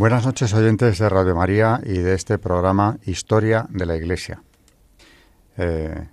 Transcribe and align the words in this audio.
Buenas 0.00 0.24
noches 0.24 0.54
oyentes 0.54 0.98
de 0.98 1.10
Radio 1.10 1.34
María 1.34 1.78
y 1.84 1.98
de 1.98 2.14
este 2.14 2.38
programa 2.38 2.96
Historia 3.04 3.66
de 3.68 3.84
la 3.84 3.96
Iglesia. 3.96 4.42
Eh, 5.58 6.08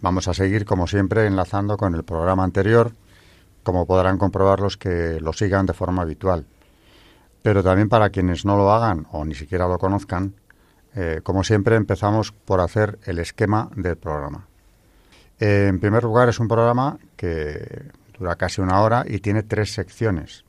vamos 0.00 0.28
a 0.28 0.32
seguir, 0.32 0.64
como 0.64 0.86
siempre, 0.86 1.26
enlazando 1.26 1.76
con 1.76 1.94
el 1.94 2.04
programa 2.04 2.42
anterior, 2.42 2.92
como 3.62 3.84
podrán 3.84 4.16
comprobar 4.16 4.60
los 4.60 4.78
que 4.78 5.20
lo 5.20 5.34
sigan 5.34 5.66
de 5.66 5.74
forma 5.74 6.00
habitual. 6.00 6.46
Pero 7.42 7.62
también 7.62 7.90
para 7.90 8.08
quienes 8.08 8.46
no 8.46 8.56
lo 8.56 8.72
hagan 8.72 9.06
o 9.12 9.26
ni 9.26 9.34
siquiera 9.34 9.68
lo 9.68 9.76
conozcan, 9.76 10.36
eh, 10.94 11.20
como 11.22 11.44
siempre 11.44 11.76
empezamos 11.76 12.32
por 12.32 12.60
hacer 12.60 12.98
el 13.04 13.18
esquema 13.18 13.68
del 13.76 13.98
programa. 13.98 14.48
Eh, 15.38 15.66
en 15.68 15.80
primer 15.80 16.04
lugar, 16.04 16.30
es 16.30 16.40
un 16.40 16.48
programa 16.48 16.96
que 17.16 17.90
dura 18.18 18.36
casi 18.36 18.62
una 18.62 18.80
hora 18.80 19.04
y 19.06 19.18
tiene 19.18 19.42
tres 19.42 19.74
secciones. 19.74 20.46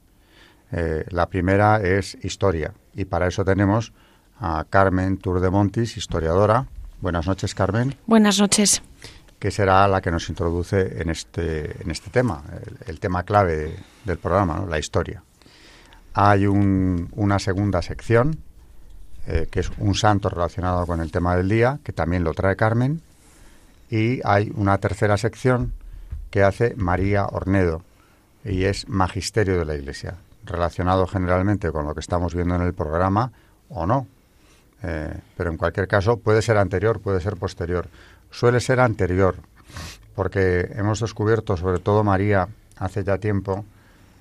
Eh, 0.72 1.06
la 1.10 1.28
primera 1.28 1.82
es 1.82 2.18
historia 2.24 2.74
y 2.94 3.06
para 3.06 3.28
eso 3.28 3.44
tenemos 3.44 3.92
a 4.40 4.66
Carmen 4.70 5.18
Tour 5.18 5.42
de 5.42 5.50
Montis, 5.50 5.98
historiadora. 5.98 6.66
Buenas 7.02 7.28
noches, 7.28 7.54
Carmen. 7.54 7.96
Buenas 8.08 8.40
noches. 8.40 8.82
Que 9.38 9.52
será 9.52 9.88
la 9.88 10.02
que 10.02 10.12
nos 10.12 10.30
introduce 10.30 11.02
en 11.02 11.10
este, 11.10 11.82
en 11.82 11.92
este 11.92 12.10
tema, 12.10 12.44
el, 12.86 13.00
tema 13.00 13.24
clave 13.24 13.76
del 14.06 14.18
programa, 14.18 14.66
la 14.68 14.80
historia. 14.80 15.24
Hay 16.14 16.46
una 16.46 17.40
segunda 17.40 17.82
sección, 17.82 18.38
eh, 19.28 19.48
que 19.50 19.62
es 19.62 19.72
un 19.78 19.96
santo 19.96 20.30
relacionado 20.30 20.86
con 20.86 21.02
el 21.02 21.12
tema 21.12 21.36
del 21.36 21.50
día, 21.50 21.80
que 21.84 21.92
también 21.92 22.24
lo 22.24 22.34
trae 22.34 22.56
Carmen. 22.56 23.02
Y 23.90 24.22
hay 24.24 24.52
una 24.56 24.78
tercera 24.78 25.18
sección 25.18 25.74
que 26.30 26.44
hace 26.44 26.76
María 26.76 27.26
Ornedo, 27.26 27.84
y 28.46 28.64
es 28.64 28.88
Magisterio 28.88 29.60
de 29.60 29.66
la 29.66 29.76
Iglesia 29.76 30.18
relacionado 30.44 31.08
generalmente 31.08 31.72
con 31.72 31.86
lo 31.86 31.94
que 31.94 32.00
estamos 32.00 32.34
viendo 32.36 32.56
en 32.56 32.62
el 32.62 32.74
programa 32.74 33.32
o 33.70 33.86
no. 33.86 34.08
Eh, 34.84 35.14
pero 35.38 35.52
en 35.52 35.58
cualquier 35.58 35.88
caso 35.88 36.18
puede 36.18 36.42
ser 36.42 36.58
anterior, 36.58 37.00
puede 37.00 37.22
ser 37.22 37.38
posterior. 37.38 37.88
Suele 38.32 38.60
ser 38.60 38.80
anterior, 38.80 39.36
porque 40.16 40.72
hemos 40.76 41.00
descubierto, 41.00 41.58
sobre 41.58 41.80
todo 41.80 42.04
María, 42.04 42.48
hace 42.78 43.04
ya 43.04 43.18
tiempo, 43.18 43.66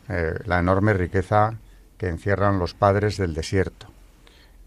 eh, 0.08 0.34
la 0.44 0.58
enorme 0.58 0.92
riqueza 0.92 1.54
que 1.96 2.08
encierran 2.08 2.58
los 2.58 2.74
padres 2.74 3.16
del 3.16 3.34
desierto. 3.34 3.86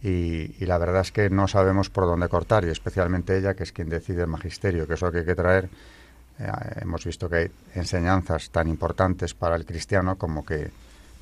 Y, 0.01 0.65
la 0.65 0.77
verdad 0.77 1.01
es 1.01 1.11
que 1.13 1.29
no 1.29 1.47
sabemos 1.47 1.89
por 1.89 2.05
dónde 2.05 2.27
cortar, 2.27 2.65
y 2.65 2.69
especialmente 2.69 3.37
ella, 3.37 3.53
que 3.53 3.63
es 3.63 3.71
quien 3.71 3.87
decide 3.87 4.21
el 4.21 4.27
magisterio, 4.27 4.85
que 4.85 4.95
es 4.95 5.01
lo 5.01 5.11
que 5.11 5.19
hay 5.19 5.25
que 5.25 5.35
traer. 5.35 5.69
Eh, 6.39 6.51
hemos 6.81 7.05
visto 7.05 7.29
que 7.29 7.35
hay 7.35 7.51
enseñanzas 7.75 8.49
tan 8.49 8.67
importantes 8.67 9.33
para 9.33 9.55
el 9.55 9.65
cristiano 9.65 10.17
como 10.17 10.45
que 10.45 10.71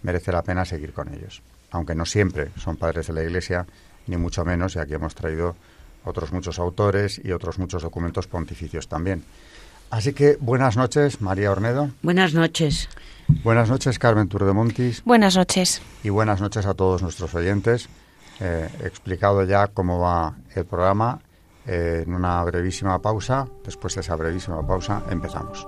merece 0.04 0.32
la 0.32 0.44
pena 0.44 0.66
seguir 0.66 0.94
con 0.94 1.14
ellos. 1.14 1.42
Aunque 1.72 1.96
no 1.96 2.06
siempre 2.06 2.52
son 2.58 2.78
padres 2.78 3.08
de 3.08 3.14
la 3.14 3.24
Iglesia, 3.24 3.66
ni 4.08 4.18
mucho 4.18 4.44
menos, 4.44 4.76
y 4.76 4.80
aquí 4.80 4.94
hemos 4.94 5.16
traído 5.16 5.56
otros 6.04 6.32
muchos 6.32 6.60
autores 6.60 7.22
y 7.24 7.32
otros 7.32 7.60
muchos 7.60 7.84
documentos 7.84 8.28
pontificios 8.28 8.88
también. 8.88 9.24
Así 9.90 10.14
que 10.14 10.38
buenas 10.40 10.78
noches, 10.78 11.22
María 11.22 11.52
Ornedo. 11.52 11.92
Buenas 12.02 12.34
noches. 12.34 12.90
Buenas 13.44 13.70
noches, 13.70 14.00
Carmen 14.00 14.30
Turdemontis. 14.30 15.04
Buenas 15.04 15.36
noches. 15.36 15.82
Y 16.04 16.10
buenas 16.10 16.40
noches 16.42 16.66
a 16.66 16.74
todos 16.74 17.02
nuestros 17.02 17.36
oyentes. 17.36 17.90
Eh, 18.40 18.70
he 18.82 18.88
explicado 18.88 19.44
ya 19.44 19.68
cómo 19.68 20.00
va 20.00 20.36
el 20.56 20.66
programa. 20.66 21.20
Eh, 21.68 22.04
en 22.08 22.14
una 22.14 22.44
brevísima 22.44 23.00
pausa, 23.00 23.48
después 23.64 23.94
de 23.96 24.02
esa 24.02 24.16
brevísima 24.16 24.66
pausa, 24.66 25.04
empezamos. 25.10 25.68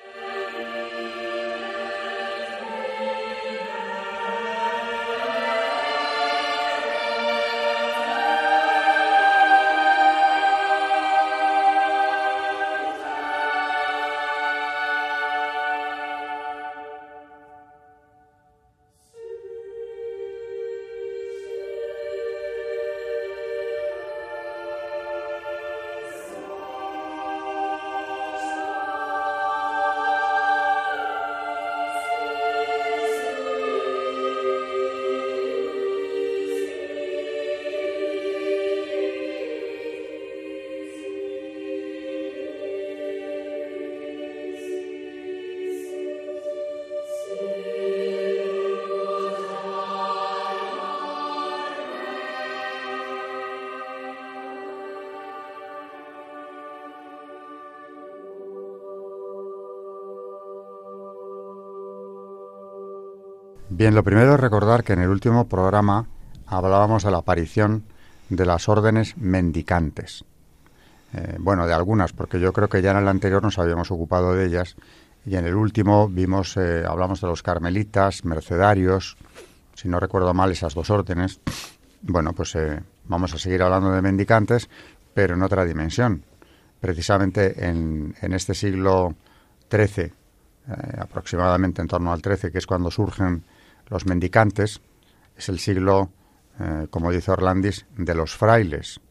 Bien, 63.81 63.95
lo 63.95 64.03
primero 64.03 64.35
es 64.35 64.39
recordar 64.39 64.83
que 64.83 64.93
en 64.93 64.99
el 64.99 65.09
último 65.09 65.49
programa 65.49 66.05
hablábamos 66.45 67.03
de 67.03 67.09
la 67.09 67.17
aparición 67.17 67.83
de 68.29 68.45
las 68.45 68.69
órdenes 68.69 69.17
mendicantes. 69.17 70.23
Eh, 71.15 71.37
bueno, 71.39 71.65
de 71.65 71.73
algunas, 71.73 72.13
porque 72.13 72.39
yo 72.39 72.53
creo 72.53 72.69
que 72.69 72.83
ya 72.83 72.91
en 72.91 72.97
el 72.97 73.07
anterior 73.07 73.41
nos 73.41 73.57
habíamos 73.57 73.89
ocupado 73.89 74.35
de 74.35 74.45
ellas 74.45 74.75
y 75.25 75.35
en 75.35 75.47
el 75.47 75.55
último 75.55 76.07
vimos, 76.07 76.57
eh, 76.57 76.83
hablamos 76.87 77.21
de 77.21 77.27
los 77.27 77.41
carmelitas, 77.41 78.23
mercedarios, 78.23 79.17
si 79.73 79.89
no 79.89 79.99
recuerdo 79.99 80.31
mal 80.35 80.51
esas 80.51 80.75
dos 80.75 80.91
órdenes. 80.91 81.39
Bueno, 82.03 82.33
pues 82.33 82.53
eh, 82.53 82.83
vamos 83.05 83.33
a 83.33 83.39
seguir 83.39 83.63
hablando 83.63 83.91
de 83.91 84.03
mendicantes, 84.03 84.69
pero 85.15 85.33
en 85.33 85.41
otra 85.41 85.65
dimensión. 85.65 86.23
Precisamente 86.79 87.67
en, 87.67 88.13
en 88.21 88.33
este 88.33 88.53
siglo 88.53 89.15
XIII, 89.71 90.13
aproximadamente 90.99 91.81
en 91.81 91.87
torno 91.87 92.13
al 92.13 92.21
XIII, 92.21 92.51
que 92.51 92.59
es 92.59 92.67
cuando 92.67 92.91
surgen 92.91 93.43
los 93.91 94.05
mendicantes 94.05 94.81
es 95.35 95.49
el 95.49 95.59
siglo, 95.59 96.11
eh, 96.59 96.87
como 96.89 97.11
dice 97.11 97.31
Orlandis, 97.31 97.85
de 97.97 98.15
los 98.15 98.35
frailes, 98.35 99.01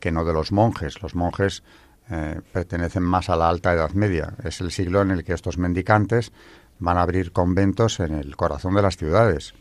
que 0.00 0.10
no 0.10 0.24
de 0.24 0.32
los 0.32 0.50
monjes. 0.50 1.00
Los 1.00 1.14
monjes 1.14 1.62
eh, 2.10 2.40
pertenecen 2.52 3.04
más 3.04 3.30
a 3.30 3.36
la 3.36 3.48
alta 3.48 3.72
Edad 3.72 3.92
Media. 3.92 4.34
Es 4.42 4.60
el 4.60 4.72
siglo 4.72 5.00
en 5.00 5.12
el 5.12 5.22
que 5.22 5.32
estos 5.32 5.58
mendicantes 5.58 6.32
van 6.80 6.98
a 6.98 7.02
abrir 7.02 7.30
conventos 7.30 8.00
en 8.00 8.14
el 8.14 8.36
corazón 8.36 8.74
de 8.74 8.82
las 8.82 8.96
ciudades. 8.96 9.54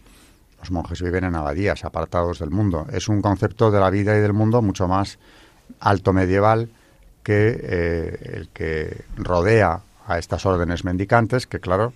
Los 0.58 0.72
monjes 0.72 1.00
viven 1.00 1.26
en 1.26 1.36
abadías, 1.36 1.86
apartados 1.86 2.40
del 2.40 2.50
mundo. 2.50 2.88
Es 2.92 3.08
un 3.08 3.22
concepto 3.22 3.70
de 3.70 3.80
la 3.80 3.92
vida 3.92 4.18
y 4.18 4.20
del 4.20 4.34
mundo 4.34 4.64
mucho 4.64 4.88
más 4.88 5.20
alto 5.80 6.12
medieval 6.12 6.70
que 7.22 7.60
eh, 7.62 8.32
el 8.34 8.50
que 8.50 9.06
rodea 9.16 9.82
a 10.08 10.18
estas 10.18 10.44
órdenes 10.48 10.84
mendicantes, 10.84 11.46
que 11.46 11.60
claro, 11.60 11.94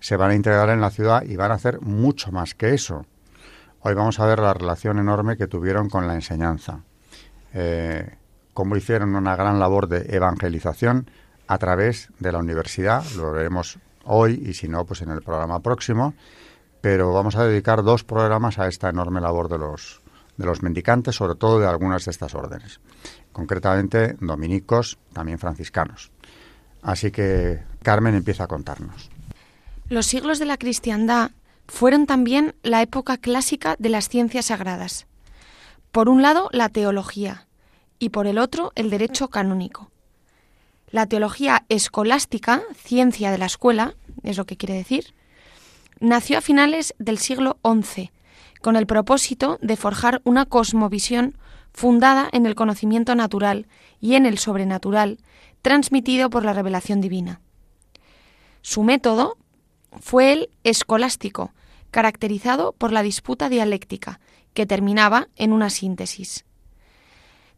se 0.00 0.16
van 0.16 0.30
a 0.30 0.34
integrar 0.34 0.70
en 0.70 0.80
la 0.80 0.90
ciudad 0.90 1.22
y 1.22 1.36
van 1.36 1.52
a 1.52 1.54
hacer 1.54 1.80
mucho 1.80 2.32
más 2.32 2.54
que 2.54 2.74
eso. 2.74 3.06
Hoy 3.80 3.94
vamos 3.94 4.18
a 4.18 4.26
ver 4.26 4.40
la 4.40 4.54
relación 4.54 4.98
enorme 4.98 5.36
que 5.36 5.46
tuvieron 5.46 5.88
con 5.88 6.06
la 6.06 6.14
enseñanza. 6.14 6.80
Eh, 7.54 8.16
cómo 8.54 8.76
hicieron 8.76 9.14
una 9.14 9.36
gran 9.36 9.58
labor 9.58 9.88
de 9.88 10.14
evangelización 10.14 11.10
a 11.46 11.58
través 11.58 12.10
de 12.18 12.32
la 12.32 12.38
universidad, 12.38 13.04
lo 13.16 13.32
veremos 13.32 13.78
hoy 14.04 14.42
y 14.46 14.54
si 14.54 14.68
no, 14.68 14.84
pues 14.84 15.02
en 15.02 15.10
el 15.10 15.22
programa 15.22 15.60
próximo, 15.60 16.14
pero 16.80 17.12
vamos 17.12 17.36
a 17.36 17.44
dedicar 17.44 17.82
dos 17.82 18.04
programas 18.04 18.58
a 18.58 18.68
esta 18.68 18.88
enorme 18.88 19.20
labor 19.20 19.48
de 19.48 19.58
los, 19.58 20.00
de 20.36 20.46
los 20.46 20.62
mendicantes, 20.62 21.16
sobre 21.16 21.34
todo 21.34 21.58
de 21.58 21.66
algunas 21.66 22.04
de 22.04 22.10
estas 22.10 22.34
órdenes, 22.34 22.80
concretamente 23.32 24.16
dominicos, 24.20 24.98
también 25.12 25.38
franciscanos. 25.38 26.10
Así 26.82 27.10
que 27.10 27.62
Carmen 27.82 28.14
empieza 28.14 28.44
a 28.44 28.48
contarnos. 28.48 29.10
Los 29.90 30.06
siglos 30.06 30.38
de 30.38 30.44
la 30.44 30.56
cristiandad 30.56 31.32
fueron 31.66 32.06
también 32.06 32.54
la 32.62 32.80
época 32.80 33.16
clásica 33.16 33.74
de 33.80 33.88
las 33.88 34.08
ciencias 34.08 34.46
sagradas. 34.46 35.08
Por 35.90 36.08
un 36.08 36.22
lado, 36.22 36.48
la 36.52 36.68
teología 36.68 37.48
y 37.98 38.10
por 38.10 38.28
el 38.28 38.38
otro, 38.38 38.70
el 38.76 38.88
derecho 38.88 39.30
canónico. 39.30 39.90
La 40.92 41.06
teología 41.06 41.64
escolástica, 41.68 42.62
ciencia 42.76 43.32
de 43.32 43.38
la 43.38 43.46
escuela, 43.46 43.96
es 44.22 44.36
lo 44.36 44.46
que 44.46 44.56
quiere 44.56 44.74
decir, 44.74 45.12
nació 45.98 46.38
a 46.38 46.40
finales 46.40 46.94
del 47.00 47.18
siglo 47.18 47.58
XI, 47.64 48.12
con 48.62 48.76
el 48.76 48.86
propósito 48.86 49.58
de 49.60 49.76
forjar 49.76 50.20
una 50.22 50.46
cosmovisión 50.46 51.36
fundada 51.72 52.28
en 52.30 52.46
el 52.46 52.54
conocimiento 52.54 53.16
natural 53.16 53.66
y 54.00 54.14
en 54.14 54.24
el 54.24 54.38
sobrenatural, 54.38 55.18
transmitido 55.62 56.30
por 56.30 56.44
la 56.44 56.52
revelación 56.52 57.00
divina. 57.00 57.40
Su 58.62 58.84
método 58.84 59.36
fue 59.98 60.32
el 60.32 60.50
escolástico, 60.64 61.52
caracterizado 61.90 62.72
por 62.72 62.92
la 62.92 63.02
disputa 63.02 63.48
dialéctica, 63.48 64.20
que 64.54 64.66
terminaba 64.66 65.28
en 65.36 65.52
una 65.52 65.70
síntesis. 65.70 66.44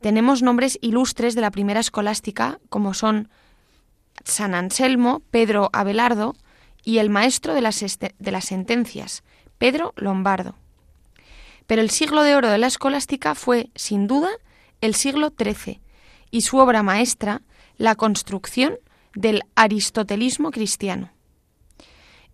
Tenemos 0.00 0.42
nombres 0.42 0.78
ilustres 0.82 1.34
de 1.34 1.40
la 1.40 1.50
primera 1.50 1.80
escolástica, 1.80 2.58
como 2.68 2.94
son 2.94 3.28
San 4.24 4.54
Anselmo, 4.54 5.22
Pedro 5.30 5.70
Abelardo 5.72 6.34
y 6.84 6.98
el 6.98 7.10
maestro 7.10 7.54
de 7.54 7.60
las, 7.60 7.80
de 7.80 8.32
las 8.32 8.44
sentencias, 8.44 9.22
Pedro 9.58 9.92
Lombardo. 9.96 10.56
Pero 11.66 11.82
el 11.82 11.90
siglo 11.90 12.22
de 12.22 12.34
oro 12.34 12.50
de 12.50 12.58
la 12.58 12.66
escolástica 12.66 13.34
fue, 13.34 13.70
sin 13.74 14.06
duda, 14.06 14.28
el 14.80 14.94
siglo 14.94 15.32
XIII, 15.38 15.80
y 16.30 16.40
su 16.40 16.58
obra 16.58 16.82
maestra, 16.82 17.42
la 17.76 17.94
construcción 17.94 18.78
del 19.14 19.42
aristotelismo 19.54 20.50
cristiano. 20.50 21.12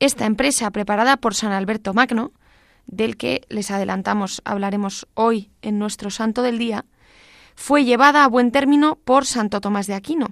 Esta 0.00 0.26
empresa, 0.26 0.70
preparada 0.70 1.16
por 1.16 1.34
San 1.34 1.50
Alberto 1.50 1.92
Magno, 1.92 2.30
del 2.86 3.16
que 3.16 3.42
les 3.48 3.72
adelantamos 3.72 4.40
hablaremos 4.44 5.08
hoy 5.14 5.50
en 5.60 5.80
nuestro 5.80 6.10
Santo 6.10 6.42
del 6.42 6.56
Día, 6.56 6.84
fue 7.56 7.84
llevada 7.84 8.22
a 8.22 8.28
buen 8.28 8.52
término 8.52 8.96
por 9.04 9.26
Santo 9.26 9.60
Tomás 9.60 9.88
de 9.88 9.94
Aquino, 9.94 10.28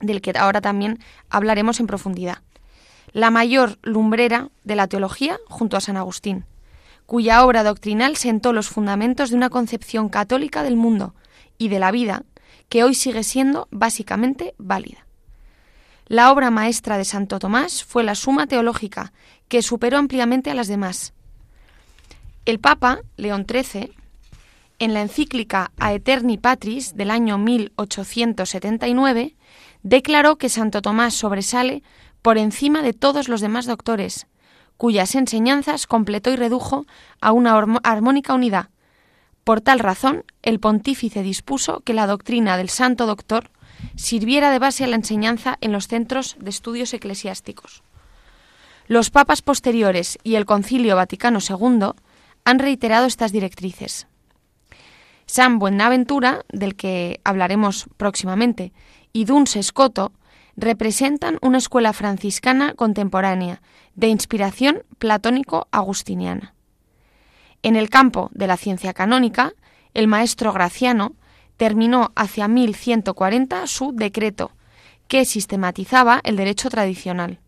del 0.00 0.20
que 0.20 0.34
ahora 0.36 0.60
también 0.60 0.98
hablaremos 1.30 1.80
en 1.80 1.86
profundidad. 1.86 2.42
La 3.12 3.30
mayor 3.30 3.78
lumbrera 3.80 4.50
de 4.64 4.76
la 4.76 4.88
teología 4.88 5.38
junto 5.48 5.78
a 5.78 5.80
San 5.80 5.96
Agustín, 5.96 6.44
cuya 7.06 7.46
obra 7.46 7.64
doctrinal 7.64 8.16
sentó 8.16 8.52
los 8.52 8.68
fundamentos 8.68 9.30
de 9.30 9.36
una 9.36 9.48
concepción 9.48 10.10
católica 10.10 10.62
del 10.62 10.76
mundo 10.76 11.14
y 11.56 11.68
de 11.68 11.78
la 11.78 11.92
vida 11.92 12.24
que 12.68 12.84
hoy 12.84 12.94
sigue 12.94 13.24
siendo 13.24 13.68
básicamente 13.70 14.54
válida. 14.58 15.05
La 16.08 16.30
obra 16.30 16.52
maestra 16.52 16.98
de 16.98 17.04
Santo 17.04 17.40
Tomás 17.40 17.82
fue 17.82 18.04
la 18.04 18.14
Suma 18.14 18.46
Teológica, 18.46 19.12
que 19.48 19.60
superó 19.60 19.98
ampliamente 19.98 20.52
a 20.52 20.54
las 20.54 20.68
demás. 20.68 21.14
El 22.44 22.60
Papa, 22.60 23.00
León 23.16 23.44
XIII, 23.48 23.92
en 24.78 24.94
la 24.94 25.02
encíclica 25.02 25.72
Aeterni 25.78 26.38
Patris 26.38 26.94
del 26.94 27.10
año 27.10 27.38
1879, 27.38 29.34
declaró 29.82 30.36
que 30.36 30.48
Santo 30.48 30.80
Tomás 30.80 31.14
sobresale 31.14 31.82
por 32.22 32.38
encima 32.38 32.82
de 32.82 32.92
todos 32.92 33.28
los 33.28 33.40
demás 33.40 33.66
doctores, 33.66 34.28
cuyas 34.76 35.16
enseñanzas 35.16 35.88
completó 35.88 36.30
y 36.30 36.36
redujo 36.36 36.86
a 37.20 37.32
una 37.32 37.58
armónica 37.82 38.32
unidad. 38.32 38.68
Por 39.42 39.60
tal 39.60 39.80
razón, 39.80 40.22
el 40.42 40.60
pontífice 40.60 41.22
dispuso 41.22 41.80
que 41.80 41.94
la 41.94 42.06
doctrina 42.06 42.56
del 42.56 42.68
Santo 42.68 43.06
Doctor 43.06 43.50
sirviera 43.96 44.50
de 44.50 44.58
base 44.58 44.84
a 44.84 44.86
la 44.86 44.96
enseñanza 44.96 45.58
en 45.60 45.72
los 45.72 45.88
centros 45.88 46.36
de 46.38 46.50
estudios 46.50 46.92
eclesiásticos. 46.94 47.82
Los 48.88 49.10
papas 49.10 49.42
posteriores 49.42 50.18
y 50.22 50.36
el 50.36 50.46
Concilio 50.46 50.96
Vaticano 50.96 51.40
II 51.40 51.90
han 52.44 52.58
reiterado 52.58 53.06
estas 53.06 53.32
directrices. 53.32 54.06
San 55.26 55.58
Buenaventura, 55.58 56.44
del 56.52 56.76
que 56.76 57.20
hablaremos 57.24 57.86
próximamente, 57.96 58.72
y 59.12 59.24
Duns 59.24 59.56
Escoto 59.56 60.12
representan 60.56 61.38
una 61.42 61.58
escuela 61.58 61.92
franciscana 61.92 62.74
contemporánea 62.74 63.60
de 63.94 64.08
inspiración 64.08 64.84
platónico-agustiniana. 64.98 66.54
En 67.62 67.74
el 67.74 67.90
campo 67.90 68.30
de 68.32 68.46
la 68.46 68.56
ciencia 68.56 68.94
canónica, 68.94 69.52
el 69.94 70.06
maestro 70.06 70.52
Graciano 70.52 71.14
terminó 71.56 72.12
hacia 72.14 72.48
1140 72.48 73.66
su 73.66 73.92
decreto, 73.92 74.52
que 75.08 75.24
sistematizaba 75.24 76.20
el 76.24 76.36
derecho 76.36 76.68
tradicional. 76.68 77.38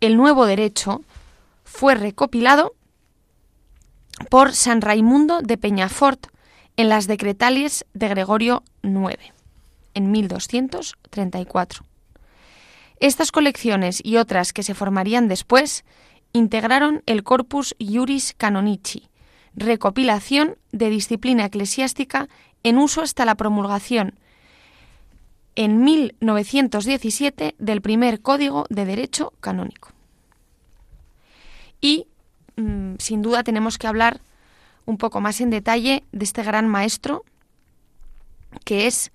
El 0.00 0.16
nuevo 0.16 0.46
derecho 0.46 1.02
fue 1.64 1.94
recopilado 1.94 2.74
por 4.30 4.54
San 4.54 4.80
Raimundo 4.80 5.40
de 5.42 5.58
Peñafort 5.58 6.28
en 6.76 6.88
las 6.88 7.06
decretales 7.06 7.84
de 7.94 8.08
Gregorio 8.08 8.62
IX, 8.82 9.16
en 9.94 10.10
1234. 10.10 11.84
Estas 13.00 13.30
colecciones 13.30 14.00
y 14.04 14.16
otras 14.16 14.52
que 14.52 14.62
se 14.62 14.74
formarían 14.74 15.28
después 15.28 15.84
integraron 16.32 17.02
el 17.06 17.22
Corpus 17.22 17.74
Iuris 17.78 18.34
Canonici, 18.36 19.08
recopilación 19.54 20.56
de 20.72 20.90
disciplina 20.90 21.46
eclesiástica 21.46 22.28
en 22.68 22.78
uso 22.78 23.00
hasta 23.00 23.24
la 23.24 23.34
promulgación 23.34 24.18
en 25.54 25.82
1917 25.82 27.54
del 27.58 27.80
primer 27.80 28.20
Código 28.20 28.66
de 28.68 28.84
Derecho 28.84 29.32
Canónico. 29.40 29.90
Y, 31.80 32.06
mm, 32.56 32.96
sin 32.98 33.22
duda, 33.22 33.42
tenemos 33.42 33.78
que 33.78 33.86
hablar 33.86 34.20
un 34.84 34.98
poco 34.98 35.20
más 35.20 35.40
en 35.40 35.50
detalle 35.50 36.04
de 36.12 36.24
este 36.24 36.42
gran 36.42 36.68
maestro 36.68 37.24
que 38.64 38.86
es 38.86 39.12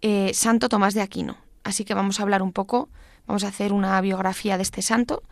eh, 0.00 0.32
Santo 0.34 0.68
Tomás 0.68 0.94
de 0.94 1.02
Aquino. 1.02 1.36
Así 1.64 1.84
que 1.84 1.94
vamos 1.94 2.18
a 2.18 2.24
hablar 2.24 2.42
un 2.42 2.52
poco, 2.52 2.88
vamos 3.26 3.44
a 3.44 3.48
hacer 3.48 3.72
una 3.72 4.00
biografía 4.00 4.56
de 4.56 4.62
este 4.64 4.82
santo 4.82 5.22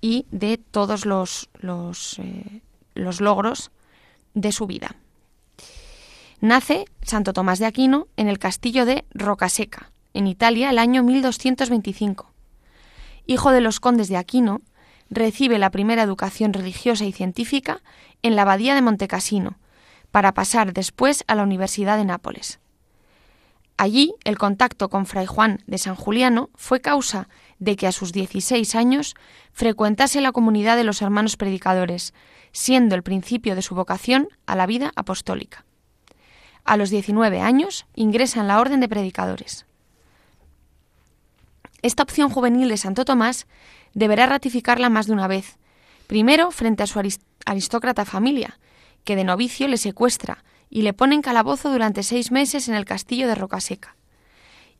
y 0.00 0.26
de 0.30 0.58
todos 0.58 1.06
los, 1.06 1.50
los, 1.58 2.18
eh, 2.20 2.62
los 2.94 3.20
logros 3.20 3.72
de 4.34 4.52
su 4.52 4.66
vida. 4.66 4.96
Nace 6.44 6.84
Santo 7.00 7.32
Tomás 7.32 7.58
de 7.58 7.64
Aquino 7.64 8.06
en 8.18 8.28
el 8.28 8.38
castillo 8.38 8.84
de 8.84 9.06
Rocaseca, 9.14 9.92
en 10.12 10.26
Italia, 10.26 10.68
el 10.68 10.78
año 10.78 11.02
1225. 11.02 12.34
Hijo 13.24 13.50
de 13.50 13.62
los 13.62 13.80
condes 13.80 14.10
de 14.10 14.18
Aquino, 14.18 14.60
recibe 15.08 15.58
la 15.58 15.70
primera 15.70 16.02
educación 16.02 16.52
religiosa 16.52 17.06
y 17.06 17.12
científica 17.12 17.80
en 18.20 18.36
la 18.36 18.42
abadía 18.42 18.74
de 18.74 18.82
Montecassino, 18.82 19.56
para 20.10 20.34
pasar 20.34 20.74
después 20.74 21.24
a 21.28 21.34
la 21.34 21.44
Universidad 21.44 21.96
de 21.96 22.04
Nápoles. 22.04 22.60
Allí, 23.78 24.12
el 24.24 24.36
contacto 24.36 24.90
con 24.90 25.06
Fray 25.06 25.24
Juan 25.24 25.62
de 25.66 25.78
San 25.78 25.94
Juliano 25.94 26.50
fue 26.56 26.82
causa 26.82 27.30
de 27.58 27.74
que 27.76 27.86
a 27.86 27.92
sus 27.92 28.12
16 28.12 28.74
años 28.74 29.14
frecuentase 29.54 30.20
la 30.20 30.32
comunidad 30.32 30.76
de 30.76 30.84
los 30.84 31.00
hermanos 31.00 31.38
predicadores, 31.38 32.12
siendo 32.52 32.96
el 32.96 33.02
principio 33.02 33.54
de 33.54 33.62
su 33.62 33.74
vocación 33.74 34.28
a 34.44 34.56
la 34.56 34.66
vida 34.66 34.92
apostólica. 34.94 35.64
A 36.64 36.76
los 36.78 36.90
19 36.90 37.40
años 37.40 37.86
ingresa 37.94 38.40
en 38.40 38.48
la 38.48 38.58
Orden 38.58 38.80
de 38.80 38.88
Predicadores. 38.88 39.66
Esta 41.82 42.02
opción 42.02 42.30
juvenil 42.30 42.70
de 42.70 42.78
Santo 42.78 43.04
Tomás 43.04 43.46
deberá 43.92 44.26
ratificarla 44.26 44.88
más 44.88 45.06
de 45.06 45.12
una 45.12 45.28
vez, 45.28 45.58
primero 46.06 46.50
frente 46.50 46.82
a 46.82 46.86
su 46.86 46.98
aristócrata 47.44 48.06
familia, 48.06 48.58
que 49.04 49.16
de 49.16 49.24
novicio 49.24 49.68
le 49.68 49.76
secuestra 49.76 50.42
y 50.70 50.82
le 50.82 50.94
pone 50.94 51.14
en 51.14 51.22
calabozo 51.22 51.70
durante 51.70 52.02
seis 52.02 52.32
meses 52.32 52.68
en 52.68 52.74
el 52.74 52.86
castillo 52.86 53.28
de 53.28 53.34
Rocaseca. 53.34 53.96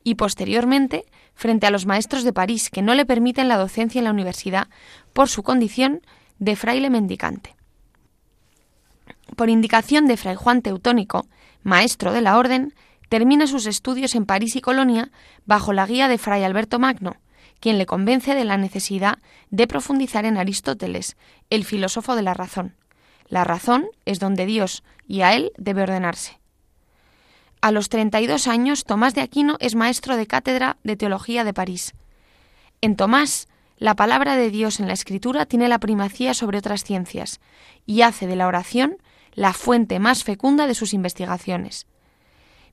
y 0.07 0.17
posteriormente 0.17 1.07
frente 1.35 1.67
a 1.67 1.71
los 1.71 1.87
maestros 1.87 2.25
de 2.25 2.33
París 2.35 2.69
que 2.69 2.83
no 2.83 2.95
le 2.95 3.07
permiten 3.07 3.49
la 3.49 3.57
docencia 3.57 3.99
en 3.99 4.05
la 4.05 4.11
universidad 4.11 4.69
por 5.15 5.31
su 5.31 5.43
condición 5.43 6.03
de 6.39 6.57
fraile 6.57 6.91
mendicante. 6.91 7.57
Por 9.35 9.49
indicación 9.49 10.07
de 10.07 10.19
Fray 10.19 10.35
Juan 10.35 10.61
Teutónico, 10.61 11.27
maestro 11.65 12.13
de 12.13 12.21
la 12.21 12.39
orden, 12.39 12.75
termina 13.09 13.47
sus 13.49 13.67
estudios 13.67 14.15
en 14.15 14.27
París 14.27 14.55
y 14.55 14.61
Colonia 14.61 15.11
bajo 15.45 15.73
la 15.73 15.87
guía 15.87 16.07
de 16.07 16.19
Fray 16.19 16.45
Alberto 16.45 16.79
Magno, 16.79 17.17
quien 17.59 17.79
le 17.79 17.87
convence 17.87 18.35
de 18.35 18.45
la 18.45 18.57
necesidad 18.57 19.19
de 19.51 19.67
profundizar 19.67 20.25
en 20.25 20.37
Aristóteles, 20.37 21.17
el 21.51 21.65
filósofo 21.65 22.15
de 22.15 22.23
la 22.23 22.35
razón. 22.35 22.77
La 23.29 23.43
razón 23.43 23.87
es 24.05 24.21
donde 24.21 24.47
Dios 24.47 24.85
y 25.09 25.23
a 25.23 25.35
él 25.35 25.53
debe 25.57 25.83
ordenarse. 25.83 26.39
A 27.61 27.71
los 27.71 27.89
32 27.89 28.47
años, 28.47 28.85
Tomás 28.85 29.15
de 29.15 29.23
Aquino 29.23 29.57
es 29.59 29.75
maestro 29.75 30.17
de 30.17 30.27
cátedra 30.27 30.77
de 30.85 30.97
teología 30.97 31.45
de 31.45 31.55
París. 31.55 31.95
En 32.83 32.97
Tomás, 32.97 33.49
la 33.79 33.97
palabra 33.97 34.37
de 34.37 34.51
Dios 34.51 34.81
en 34.81 34.87
la 34.87 34.93
escritura 34.93 35.47
tiene 35.47 35.69
la 35.69 35.79
primacía 35.79 36.35
sobre 36.35 36.59
otras 36.59 36.85
ciencias 36.85 37.41
y 37.87 38.03
hace 38.03 38.27
de 38.27 38.37
la 38.37 38.47
oración 38.47 38.99
la 39.35 39.53
fuente 39.53 39.99
más 39.99 40.25
fecunda 40.25 40.67
de 40.67 40.75
sus 40.75 40.95
investigaciones. 40.95 41.87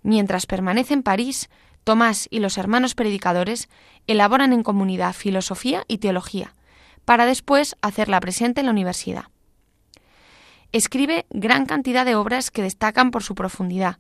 Mientras 0.04 0.46
permanece 0.46 0.94
en 0.94 1.04
París, 1.04 1.50
Tomás 1.84 2.28
y 2.30 2.40
los 2.40 2.58
hermanos 2.58 2.94
predicadores 2.94 3.68
elaboran 4.06 4.54
en 4.54 4.64
comunidad 4.64 5.14
filosofía 5.14 5.84
y 5.88 5.98
teología, 5.98 6.56
para 7.06 7.26
después 7.26 7.76
hacerla 7.82 8.20
presente 8.20 8.62
en 8.62 8.68
la 8.68 8.72
universidad. 8.72 9.26
Escribe 10.72 11.26
gran 11.32 11.66
cantidad 11.66 12.06
de 12.06 12.16
obras 12.16 12.52
que 12.52 12.62
destacan 12.62 13.12
por 13.12 13.24
su 13.24 13.36
profundidad, 13.36 13.98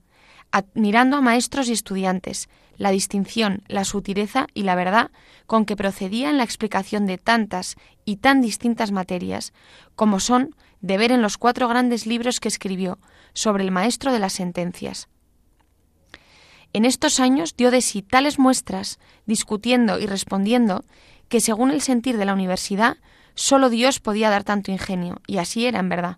admirando 0.52 1.18
a 1.18 1.22
maestros 1.22 1.70
y 1.70 1.74
estudiantes, 1.74 2.50
la 2.78 2.92
distinción, 2.92 3.64
la 3.68 3.84
sutileza 3.84 4.48
y 4.54 4.64
la 4.64 4.76
verdad 4.76 5.12
con 5.46 5.66
que 5.66 5.76
procedía 5.76 6.30
en 6.30 6.38
la 6.38 6.44
explicación 6.44 7.06
de 7.06 7.18
tantas 7.18 7.76
y 8.06 8.18
tan 8.18 8.42
distintas 8.42 8.92
materias, 8.92 9.54
como 9.96 10.20
son 10.20 10.56
de 10.82 10.98
ver 10.98 11.12
en 11.12 11.22
los 11.22 11.38
cuatro 11.38 11.68
grandes 11.68 12.06
libros 12.06 12.40
que 12.40 12.48
escribió 12.48 13.00
sobre 13.34 13.64
el 13.64 13.72
maestro 13.72 14.12
de 14.12 14.20
las 14.20 14.34
sentencias, 14.34 15.08
en 16.74 16.86
estos 16.86 17.20
años 17.20 17.56
dio 17.58 17.70
de 17.70 17.82
sí 17.82 18.02
tales 18.02 18.40
muestras, 18.40 19.00
discutiendo 19.26 20.00
y 20.00 20.06
respondiendo, 20.06 20.86
que 21.28 21.42
según 21.42 21.72
el 21.72 21.82
sentir 21.82 22.18
de 22.18 22.26
la 22.26 22.34
universidad, 22.34 22.98
sólo 23.36 23.70
Dios 23.70 24.00
podía 24.00 24.30
dar 24.30 24.44
tanto 24.44 24.72
ingenio, 24.72 25.22
y 25.28 25.38
así 25.38 25.66
era 25.66 25.80
en 25.80 25.90
verdad. 25.90 26.18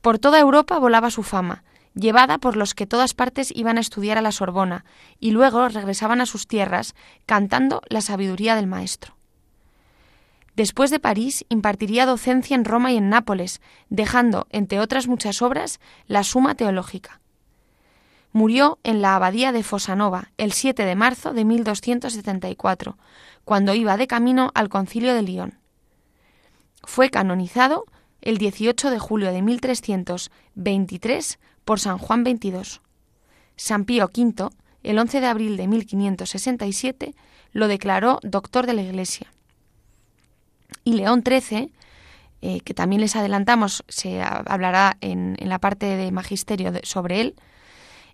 Por 0.00 0.18
toda 0.18 0.40
Europa 0.40 0.78
volaba 0.78 1.10
su 1.10 1.22
fama, 1.22 1.62
llevada 1.94 2.38
por 2.38 2.56
los 2.56 2.74
que 2.74 2.86
todas 2.86 3.12
partes 3.12 3.52
iban 3.54 3.76
a 3.76 3.82
estudiar 3.82 4.16
a 4.16 4.22
la 4.22 4.32
Sorbona, 4.32 4.86
y 5.18 5.32
luego 5.32 5.68
regresaban 5.68 6.22
a 6.22 6.26
sus 6.26 6.46
tierras 6.46 6.94
cantando 7.26 7.82
la 7.90 8.00
sabiduría 8.00 8.56
del 8.56 8.66
Maestro. 8.66 9.19
Después 10.56 10.90
de 10.90 11.00
París, 11.00 11.44
impartiría 11.48 12.06
docencia 12.06 12.54
en 12.54 12.64
Roma 12.64 12.92
y 12.92 12.96
en 12.96 13.08
Nápoles, 13.08 13.60
dejando, 13.88 14.46
entre 14.50 14.80
otras 14.80 15.06
muchas 15.06 15.42
obras, 15.42 15.80
la 16.06 16.24
Suma 16.24 16.54
Teológica. 16.54 17.20
Murió 18.32 18.78
en 18.84 19.02
la 19.02 19.16
abadía 19.16 19.52
de 19.52 19.62
Fosanova 19.62 20.30
el 20.38 20.52
7 20.52 20.84
de 20.84 20.94
marzo 20.94 21.32
de 21.32 21.44
1274, 21.44 22.96
cuando 23.44 23.74
iba 23.74 23.96
de 23.96 24.06
camino 24.06 24.50
al 24.54 24.68
concilio 24.68 25.14
de 25.14 25.22
Lyon. 25.22 25.58
Fue 26.84 27.10
canonizado 27.10 27.86
el 28.20 28.38
18 28.38 28.90
de 28.90 28.98
julio 28.98 29.32
de 29.32 29.42
1323 29.42 31.38
por 31.64 31.80
San 31.80 31.98
Juan 31.98 32.24
XXII. 32.24 32.80
San 33.56 33.84
Pío 33.84 34.10
V, 34.14 34.50
el 34.82 34.98
11 34.98 35.20
de 35.20 35.26
abril 35.26 35.56
de 35.56 35.66
1567, 35.66 37.14
lo 37.52 37.68
declaró 37.68 38.20
doctor 38.22 38.66
de 38.66 38.74
la 38.74 38.82
Iglesia. 38.82 39.32
Y 40.84 40.94
León 40.94 41.22
XIII, 41.26 41.72
eh, 42.42 42.60
que 42.60 42.74
también 42.74 43.00
les 43.00 43.16
adelantamos, 43.16 43.84
se 43.88 44.22
hablará 44.22 44.96
en, 45.00 45.36
la 45.40 45.58
parte 45.58 45.86
de 45.96 46.10
magisterio 46.10 46.72
sobre 46.82 47.20
él, 47.20 47.34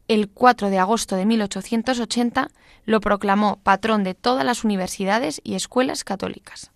el 0.08 0.28
4 0.28 0.70
de 0.70 0.78
agosto 0.78 1.16
de 1.16 1.26
1880 1.26 2.48
lo 2.84 3.00
proclamó 3.00 3.56
patrón 3.62 4.04
de 4.04 4.14
todas 4.14 4.44
las 4.44 4.64
universidades 4.64 5.40
y 5.42 5.54
escuelas 5.54 6.04
católicas. 6.04 6.70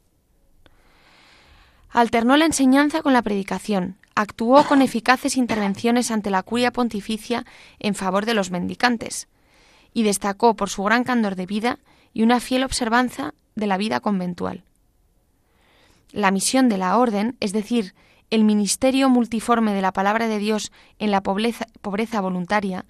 Alternó 1.91 2.37
la 2.37 2.47
enseñanza 2.47 3.03
con 3.03 3.13
la 3.13 3.23
predicación, 3.23 3.97
actuó 4.15 4.65
con 4.65 4.83
eficaces 4.83 5.37
intervenciones 5.37 6.11
ante 6.11 6.31
la 6.31 6.43
curia 6.43 6.73
pontificia 6.73 7.45
en 7.79 7.95
favor 7.95 8.27
de 8.27 8.35
los 8.35 8.51
mendicantes, 8.51 9.29
y 9.93 10.03
destacó 10.03 10.55
por 10.55 10.71
su 10.71 10.85
gran 10.85 11.05
candor 11.05 11.35
de 11.35 11.47
vida 11.47 11.79
y 12.13 12.23
una 12.23 12.41
fiel 12.41 12.65
observanza 12.65 13.35
de 13.55 13.67
la 13.67 13.77
vida 13.77 14.01
conventual. 14.01 14.63
La 16.13 16.31
misión 16.31 16.69
de 16.69 16.79
la 16.79 16.97
orden, 16.97 17.37
es 17.41 17.53
decir, 17.53 17.95
el 18.31 18.45
ministerio 18.45 19.09
multiforme 19.09 19.75
de 19.75 19.83
la 19.83 19.93
palabra 19.93 20.29
de 20.29 20.39
Dios 20.39 20.73
en 20.99 21.11
la 21.11 21.23
pobreza, 21.23 22.21
voluntaria, 22.21 22.85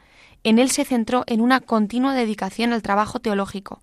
en 0.45 0.59
él 0.59 0.71
se 0.71 0.85
centró 0.85 1.25
en 1.27 1.41
una 1.41 1.61
continua 1.61 2.15
dedicación 2.15 2.73
al 2.73 2.83
trabajo 2.83 3.21
teológico, 3.21 3.83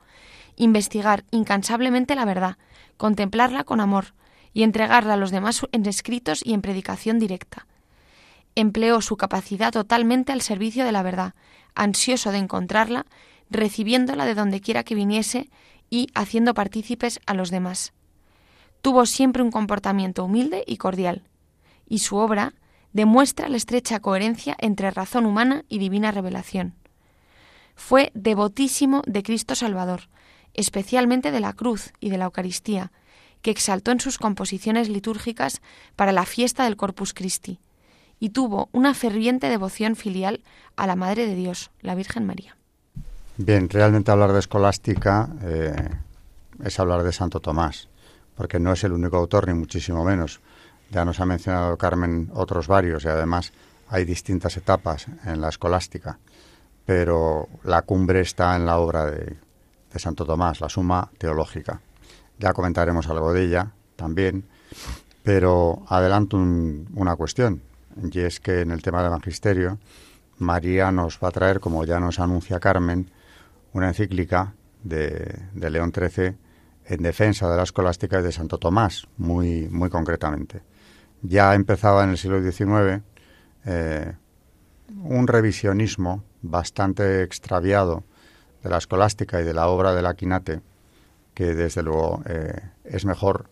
investigar 0.55 1.23
incansablemente 1.31 2.15
la 2.15 2.25
verdad, 2.25 2.57
contemplarla 2.97 3.63
con 3.63 3.79
amor 3.79 4.13
y 4.53 4.63
entregarla 4.63 5.13
a 5.13 5.17
los 5.17 5.31
demás 5.31 5.61
en 5.71 5.85
escritos 5.85 6.41
y 6.43 6.53
en 6.53 6.61
predicación 6.61 7.19
directa. 7.19 7.67
Empleó 8.55 9.01
su 9.01 9.17
capacidad 9.17 9.71
totalmente 9.71 10.31
al 10.31 10.41
servicio 10.41 10.83
de 10.83 10.91
la 10.91 11.03
verdad, 11.03 11.35
ansioso 11.75 12.31
de 12.31 12.39
encontrarla, 12.39 13.05
recibiéndola 13.51 14.25
de 14.25 14.33
donde 14.33 14.61
quiera 14.61 14.83
que 14.83 14.95
viniese 14.95 15.49
y 15.91 16.07
haciendo 16.15 16.55
partícipes 16.55 17.19
a 17.27 17.35
los 17.35 17.51
demás. 17.51 17.93
Tuvo 18.87 19.05
siempre 19.05 19.43
un 19.43 19.51
comportamiento 19.51 20.23
humilde 20.23 20.63
y 20.65 20.77
cordial, 20.77 21.23
y 21.89 21.99
su 21.99 22.15
obra, 22.15 22.53
demuestra 22.93 23.49
la 23.49 23.57
estrecha 23.57 23.99
coherencia 23.99 24.55
entre 24.59 24.91
razón 24.91 25.25
humana 25.25 25.65
y 25.67 25.77
divina 25.77 26.13
revelación. 26.13 26.73
Fue 27.75 28.13
devotísimo 28.13 29.01
de 29.05 29.23
Cristo 29.23 29.55
Salvador, 29.55 30.03
especialmente 30.53 31.31
de 31.31 31.41
la 31.41 31.51
cruz 31.51 31.91
y 31.99 32.09
de 32.09 32.17
la 32.17 32.23
Eucaristía, 32.23 32.93
que 33.41 33.51
exaltó 33.51 33.91
en 33.91 33.99
sus 33.99 34.17
composiciones 34.17 34.87
litúrgicas 34.87 35.61
para 35.97 36.13
la 36.13 36.23
fiesta 36.23 36.63
del 36.63 36.77
Corpus 36.77 37.13
Christi, 37.13 37.59
y 38.21 38.29
tuvo 38.29 38.69
una 38.71 38.93
ferviente 38.93 39.49
devoción 39.49 39.97
filial 39.97 40.45
a 40.77 40.87
la 40.87 40.95
Madre 40.95 41.27
de 41.27 41.35
Dios, 41.35 41.71
la 41.81 41.93
Virgen 41.93 42.25
María. 42.25 42.55
Bien, 43.35 43.67
realmente 43.67 44.11
hablar 44.11 44.31
de 44.31 44.39
escolástica 44.39 45.29
eh, 45.43 45.89
es 46.63 46.79
hablar 46.79 47.03
de 47.03 47.11
Santo 47.11 47.41
Tomás, 47.41 47.89
porque 48.37 48.59
no 48.59 48.71
es 48.71 48.83
el 48.83 48.93
único 48.93 49.17
autor, 49.17 49.47
ni 49.47 49.53
muchísimo 49.55 50.05
menos. 50.05 50.39
Ya 50.91 51.03
nos 51.03 51.19
ha 51.19 51.25
mencionado 51.25 51.75
Carmen 51.75 52.29
otros 52.33 52.67
varios 52.67 53.03
y 53.03 53.07
además 53.07 53.51
hay 53.89 54.05
distintas 54.05 54.55
etapas 54.55 55.07
en 55.25 55.41
la 55.41 55.49
escolástica, 55.49 56.19
pero 56.85 57.49
la 57.63 57.81
cumbre 57.81 58.21
está 58.21 58.55
en 58.55 58.65
la 58.65 58.77
obra 58.77 59.09
de, 59.09 59.35
Santo 59.95 60.25
Tomás, 60.25 60.61
la 60.61 60.69
Suma 60.69 61.09
Teológica. 61.17 61.81
Ya 62.37 62.53
comentaremos 62.53 63.07
algo 63.07 63.33
de 63.33 63.45
ella 63.45 63.71
también, 63.95 64.45
pero 65.23 65.83
adelanto 65.87 66.37
una 66.37 67.15
cuestión, 67.15 67.63
y 68.11 68.19
es 68.19 68.39
que 68.39 68.61
en 68.61 68.69
el 68.69 68.83
tema 68.83 69.01
del 69.01 69.09
magisterio, 69.09 69.79
María 70.37 70.91
nos 70.91 71.17
va 71.17 71.29
a 71.29 71.31
traer, 71.31 71.59
como 71.59 71.83
ya 71.83 71.99
nos 71.99 72.19
anuncia 72.19 72.59
Carmen, 72.59 73.09
una 73.73 73.87
encíclica 73.87 74.53
de, 74.83 75.47
de 75.53 75.69
León 75.71 75.91
XIII 75.91 76.35
en 76.87 77.03
defensa 77.03 77.49
de 77.49 77.57
la 77.57 77.63
escolástica 77.63 78.19
y 78.19 78.23
de 78.23 78.31
Santo 78.31 78.57
Tomás, 78.57 79.07
muy, 79.17 79.67
muy 79.69 79.89
concretamente 79.89 80.61
ya 81.21 81.53
empezaba 81.55 82.03
en 82.03 82.11
el 82.11 82.17
siglo 82.17 82.41
XIX 82.41 83.03
eh, 83.65 84.13
un 85.03 85.27
revisionismo 85.27 86.23
bastante 86.41 87.23
extraviado 87.23 88.03
de 88.63 88.69
la 88.69 88.77
escolástica 88.77 89.41
y 89.41 89.43
de 89.43 89.53
la 89.53 89.67
obra 89.67 89.93
de 89.93 90.01
la 90.01 90.15
Quinate, 90.15 90.61
que 91.33 91.53
desde 91.53 91.83
luego 91.83 92.21
eh, 92.25 92.61
es 92.83 93.05
mejor 93.05 93.49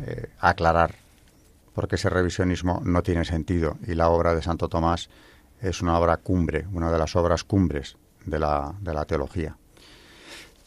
eh, 0.00 0.30
aclarar, 0.40 0.94
porque 1.74 1.96
ese 1.96 2.10
revisionismo 2.10 2.80
no 2.84 3.02
tiene 3.02 3.24
sentido 3.24 3.78
y 3.86 3.94
la 3.94 4.08
obra 4.08 4.34
de 4.34 4.42
Santo 4.42 4.68
Tomás 4.68 5.08
es 5.60 5.80
una 5.80 5.98
obra 5.98 6.16
cumbre, 6.18 6.66
una 6.72 6.90
de 6.90 6.98
las 6.98 7.16
obras 7.16 7.44
cumbres 7.44 7.96
de 8.26 8.38
la, 8.38 8.74
de 8.80 8.92
la 8.92 9.04
teología. 9.04 9.56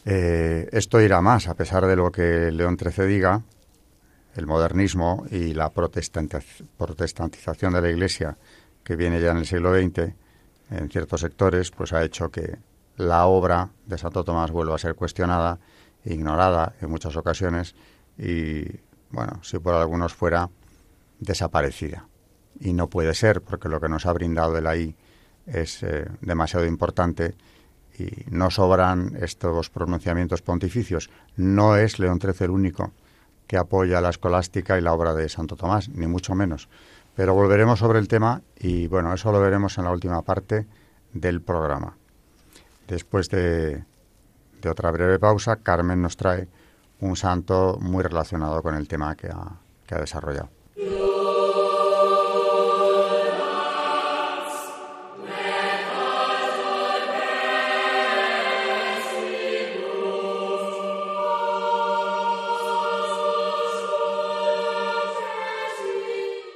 Esto 0.09 1.01
irá 1.01 1.21
más, 1.21 1.47
a 1.47 1.55
pesar 1.55 1.85
de 1.85 1.95
lo 1.95 2.11
que 2.11 2.51
León 2.51 2.77
XIII 2.79 3.07
diga, 3.07 3.41
el 4.35 4.45
modernismo 4.45 5.25
y 5.31 5.53
la 5.53 5.71
protestantización 5.71 7.73
de 7.73 7.81
la 7.81 7.89
Iglesia, 7.89 8.37
que 8.83 8.95
viene 8.95 9.19
ya 9.19 9.31
en 9.31 9.37
el 9.37 9.45
siglo 9.45 9.73
XX, 9.73 10.13
en 10.69 10.89
ciertos 10.89 11.21
sectores, 11.21 11.71
pues 11.71 11.91
ha 11.91 12.03
hecho 12.03 12.29
que 12.29 12.57
la 12.97 13.25
obra 13.25 13.69
de 13.85 13.97
Santo 13.97 14.23
Tomás 14.23 14.51
vuelva 14.51 14.75
a 14.75 14.79
ser 14.79 14.95
cuestionada, 14.95 15.59
ignorada 16.05 16.73
en 16.81 16.89
muchas 16.89 17.15
ocasiones 17.15 17.75
y, 18.17 18.63
bueno, 19.09 19.39
si 19.43 19.59
por 19.59 19.73
algunos 19.73 20.13
fuera, 20.13 20.49
desaparecida. 21.19 22.07
Y 22.59 22.73
no 22.73 22.89
puede 22.89 23.13
ser, 23.13 23.41
porque 23.41 23.69
lo 23.69 23.79
que 23.79 23.89
nos 23.89 24.05
ha 24.05 24.13
brindado 24.13 24.57
el 24.57 24.67
ahí 24.67 24.95
es 25.45 25.83
eh, 25.83 26.05
demasiado 26.21 26.65
importante 26.65 27.35
y 27.97 28.25
no 28.29 28.51
sobran 28.51 29.17
estos 29.19 29.69
pronunciamientos 29.69 30.41
pontificios. 30.41 31.09
No 31.35 31.75
es 31.75 31.99
León 31.99 32.19
XIII 32.21 32.45
el 32.45 32.51
único 32.51 32.91
que 33.47 33.57
apoya 33.57 34.01
la 34.01 34.09
escolástica 34.09 34.77
y 34.77 34.81
la 34.81 34.93
obra 34.93 35.13
de 35.13 35.29
Santo 35.29 35.55
Tomás, 35.55 35.89
ni 35.89 36.07
mucho 36.07 36.35
menos. 36.35 36.69
Pero 37.15 37.33
volveremos 37.33 37.79
sobre 37.79 37.99
el 37.99 38.07
tema 38.07 38.41
y 38.59 38.87
bueno, 38.87 39.13
eso 39.13 39.31
lo 39.31 39.39
veremos 39.39 39.77
en 39.77 39.85
la 39.85 39.91
última 39.91 40.21
parte 40.21 40.67
del 41.13 41.41
programa. 41.41 41.97
Después 42.87 43.29
de, 43.29 43.83
otra 44.69 44.91
breve 44.91 45.17
pausa, 45.17 45.55
Carmen 45.57 46.01
nos 46.01 46.17
trae 46.17 46.47
un 46.99 47.15
santo 47.15 47.77
muy 47.79 48.03
relacionado 48.03 48.61
con 48.61 48.75
el 48.75 48.87
tema 48.87 49.15
que 49.15 49.29
ha 49.29 49.99
desarrollado. 49.99 50.49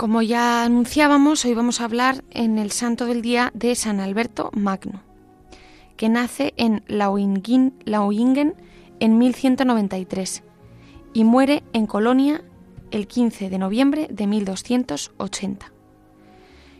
Como 0.00 0.22
ya 0.22 0.64
anunciábamos, 0.64 1.44
hoy 1.44 1.52
vamos 1.52 1.82
a 1.82 1.84
hablar 1.84 2.24
en 2.30 2.56
el 2.56 2.70
santo 2.70 3.04
del 3.04 3.20
día 3.20 3.50
de 3.52 3.74
San 3.74 4.00
Alberto 4.00 4.50
Magno, 4.54 5.02
que 5.98 6.08
nace 6.08 6.54
en 6.56 6.82
Lauingen, 6.86 7.74
en 8.98 9.18
1193 9.18 10.42
y 11.12 11.24
muere 11.24 11.62
en 11.74 11.84
Colonia 11.84 12.42
el 12.90 13.08
15 13.08 13.50
de 13.50 13.58
noviembre 13.58 14.08
de 14.10 14.26
1280. 14.26 15.70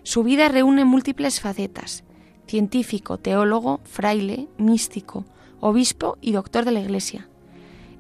Su 0.03 0.23
vida 0.23 0.49
reúne 0.49 0.87
múltiples 0.87 1.43
facetas, 1.43 2.05
científico, 2.47 3.19
teólogo, 3.19 3.81
fraile, 3.85 4.49
místico, 4.57 5.27
obispo 5.61 6.17
y 6.23 6.33
doctor 6.33 6.65
de 6.65 6.71
la 6.71 6.81
Iglesia. 6.81 7.29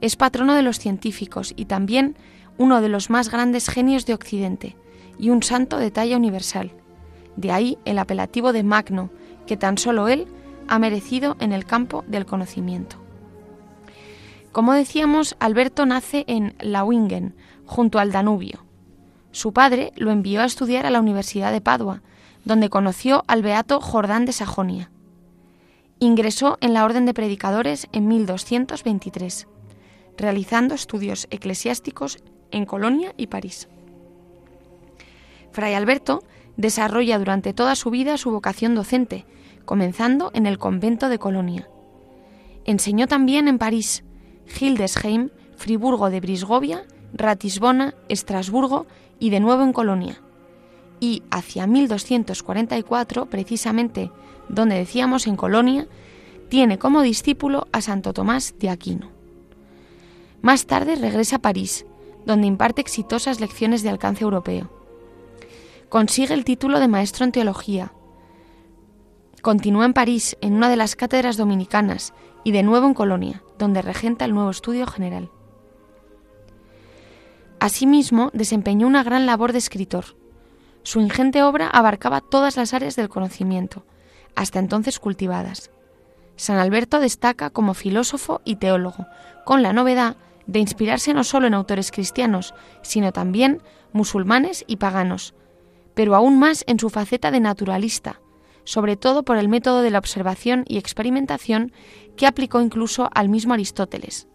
Es 0.00 0.16
patrono 0.16 0.54
de 0.54 0.62
los 0.62 0.78
científicos 0.78 1.52
y 1.56 1.66
también 1.66 2.16
uno 2.56 2.80
de 2.80 2.88
los 2.88 3.10
más 3.10 3.30
grandes 3.30 3.68
genios 3.68 4.06
de 4.06 4.14
Occidente, 4.14 4.76
y 5.20 5.30
un 5.30 5.42
santo 5.42 5.76
de 5.76 5.90
talla 5.90 6.16
universal. 6.16 6.72
De 7.36 7.52
ahí 7.52 7.78
el 7.84 7.98
apelativo 7.98 8.52
de 8.52 8.62
Magno, 8.62 9.10
que 9.46 9.56
tan 9.56 9.78
solo 9.78 10.08
él 10.08 10.26
ha 10.66 10.78
merecido 10.78 11.36
en 11.40 11.52
el 11.52 11.66
campo 11.66 12.04
del 12.06 12.26
conocimiento. 12.26 12.96
Como 14.52 14.72
decíamos, 14.72 15.36
Alberto 15.38 15.86
nace 15.86 16.24
en 16.26 16.54
Lauingen, 16.60 17.34
junto 17.66 17.98
al 17.98 18.10
Danubio. 18.10 18.64
Su 19.30 19.52
padre 19.52 19.92
lo 19.94 20.10
envió 20.10 20.40
a 20.40 20.44
estudiar 20.44 20.86
a 20.86 20.90
la 20.90 21.00
Universidad 21.00 21.52
de 21.52 21.60
Padua, 21.60 22.02
donde 22.44 22.68
conoció 22.68 23.22
al 23.28 23.42
beato 23.42 23.80
Jordán 23.80 24.24
de 24.24 24.32
Sajonia. 24.32 24.90
Ingresó 26.00 26.58
en 26.60 26.74
la 26.74 26.84
Orden 26.84 27.04
de 27.06 27.14
Predicadores 27.14 27.86
en 27.92 28.08
1223, 28.08 29.46
realizando 30.16 30.74
estudios 30.74 31.28
eclesiásticos 31.30 32.18
en 32.50 32.64
Colonia 32.64 33.14
y 33.16 33.28
París. 33.28 33.68
Fray 35.52 35.74
Alberto 35.74 36.22
desarrolla 36.56 37.18
durante 37.18 37.52
toda 37.52 37.74
su 37.74 37.90
vida 37.90 38.16
su 38.16 38.30
vocación 38.30 38.74
docente, 38.74 39.26
comenzando 39.64 40.30
en 40.34 40.46
el 40.46 40.58
convento 40.58 41.08
de 41.08 41.18
Colonia. 41.18 41.68
Enseñó 42.64 43.06
también 43.06 43.48
en 43.48 43.58
París, 43.58 44.04
Hildesheim, 44.60 45.30
Friburgo 45.56 46.10
de 46.10 46.20
Brisgovia, 46.20 46.84
Ratisbona, 47.12 47.94
Estrasburgo 48.08 48.86
y 49.18 49.30
de 49.30 49.40
nuevo 49.40 49.62
en 49.62 49.72
Colonia. 49.72 50.20
Y 51.00 51.22
hacia 51.30 51.66
1244, 51.66 53.26
precisamente 53.26 54.10
donde 54.48 54.76
decíamos 54.76 55.26
en 55.26 55.36
Colonia, 55.36 55.88
tiene 56.48 56.78
como 56.78 57.02
discípulo 57.02 57.68
a 57.72 57.80
Santo 57.80 58.12
Tomás 58.12 58.54
de 58.58 58.68
Aquino. 58.68 59.10
Más 60.42 60.66
tarde 60.66 60.96
regresa 60.96 61.36
a 61.36 61.42
París, 61.42 61.86
donde 62.26 62.46
imparte 62.46 62.80
exitosas 62.80 63.40
lecciones 63.40 63.82
de 63.82 63.88
alcance 63.88 64.24
europeo 64.24 64.79
consigue 65.90 66.34
el 66.34 66.44
título 66.44 66.78
de 66.78 66.88
maestro 66.88 67.24
en 67.24 67.32
teología. 67.32 67.92
Continúa 69.42 69.84
en 69.84 69.92
París, 69.92 70.36
en 70.40 70.54
una 70.54 70.70
de 70.70 70.76
las 70.76 70.94
cátedras 70.94 71.36
dominicanas, 71.36 72.14
y 72.44 72.52
de 72.52 72.62
nuevo 72.62 72.86
en 72.86 72.94
Colonia, 72.94 73.42
donde 73.58 73.82
regenta 73.82 74.24
el 74.24 74.32
nuevo 74.32 74.50
estudio 74.50 74.86
general. 74.86 75.30
Asimismo, 77.58 78.30
desempeñó 78.32 78.86
una 78.86 79.02
gran 79.02 79.26
labor 79.26 79.52
de 79.52 79.58
escritor. 79.58 80.16
Su 80.84 81.00
ingente 81.00 81.42
obra 81.42 81.66
abarcaba 81.66 82.20
todas 82.20 82.56
las 82.56 82.72
áreas 82.72 82.94
del 82.94 83.08
conocimiento, 83.08 83.84
hasta 84.36 84.60
entonces 84.60 85.00
cultivadas. 85.00 85.70
San 86.36 86.58
Alberto 86.58 87.00
destaca 87.00 87.50
como 87.50 87.74
filósofo 87.74 88.40
y 88.44 88.56
teólogo, 88.56 89.06
con 89.44 89.62
la 89.62 89.72
novedad 89.72 90.16
de 90.46 90.60
inspirarse 90.60 91.12
no 91.14 91.24
solo 91.24 91.48
en 91.48 91.54
autores 91.54 91.90
cristianos, 91.90 92.54
sino 92.82 93.12
también 93.12 93.60
musulmanes 93.92 94.64
y 94.66 94.76
paganos, 94.76 95.34
pero 96.00 96.14
aún 96.14 96.38
más 96.38 96.64
en 96.66 96.78
su 96.78 96.88
faceta 96.88 97.30
de 97.30 97.40
naturalista, 97.40 98.22
sobre 98.64 98.96
todo 98.96 99.22
por 99.22 99.36
el 99.36 99.50
método 99.50 99.82
de 99.82 99.90
la 99.90 99.98
observación 99.98 100.64
y 100.66 100.78
experimentación 100.78 101.72
que 102.16 102.26
aplicó 102.26 102.62
incluso 102.62 103.10
al 103.12 103.28
mismo 103.28 103.52
Aristóteles. 103.52 104.26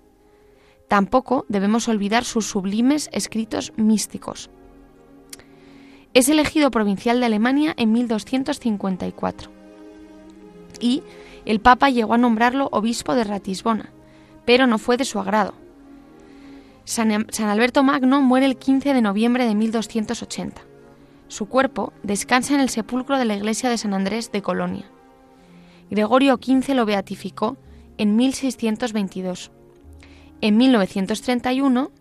Tampoco 0.88 1.44
debemos 1.50 1.88
olvidar 1.88 2.24
sus 2.24 2.46
sublimes 2.46 3.10
escritos 3.12 3.74
místicos. 3.78 4.52
Es 6.14 6.30
elegido 6.30 6.70
provincial 6.70 7.20
de 7.20 7.26
Alemania 7.26 7.74
en 7.78 7.92
1254 7.94 9.50
y 10.80 11.02
el 11.46 11.62
Papa 11.62 11.90
llegó 11.90 12.14
a 12.14 12.20
nombrarlo 12.20 12.70
obispo 12.74 13.16
de 13.16 13.24
Ratisbona, 13.24 13.90
pero 14.46 14.68
no 14.68 14.78
fue 14.78 14.98
de 14.98 15.06
su 15.06 15.18
agrado. 15.18 15.56
San, 16.84 17.26
San 17.32 17.50
Alberto 17.50 17.82
Magno 17.82 18.22
muere 18.22 18.46
el 18.46 18.56
15 18.56 18.94
de 18.94 19.02
noviembre 19.02 19.48
de 19.48 19.56
1280. 19.56 20.75
Su 21.36 21.48
cuerpo 21.48 21.92
descansa 22.02 22.54
en 22.54 22.62
el 22.62 22.70
sepulcro 22.70 23.18
de 23.18 23.26
la 23.26 23.36
iglesia 23.36 23.70
de 23.70 23.78
San 23.78 23.94
Andrés 23.94 24.32
de 24.32 24.42
Colonia. 24.42 24.90
Gregorio 25.90 26.40
XV 26.42 26.74
lo 26.74 26.86
beatificó 26.86 27.58
en 27.98 28.16
1622. 28.16 29.52
En 30.40 30.56
1931, 30.56 31.92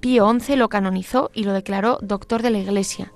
Pío 0.00 0.40
XI 0.40 0.56
lo 0.56 0.68
canonizó 0.68 1.30
y 1.32 1.44
lo 1.44 1.52
declaró 1.52 2.00
doctor 2.02 2.42
de 2.42 2.50
la 2.50 2.58
Iglesia, 2.58 3.12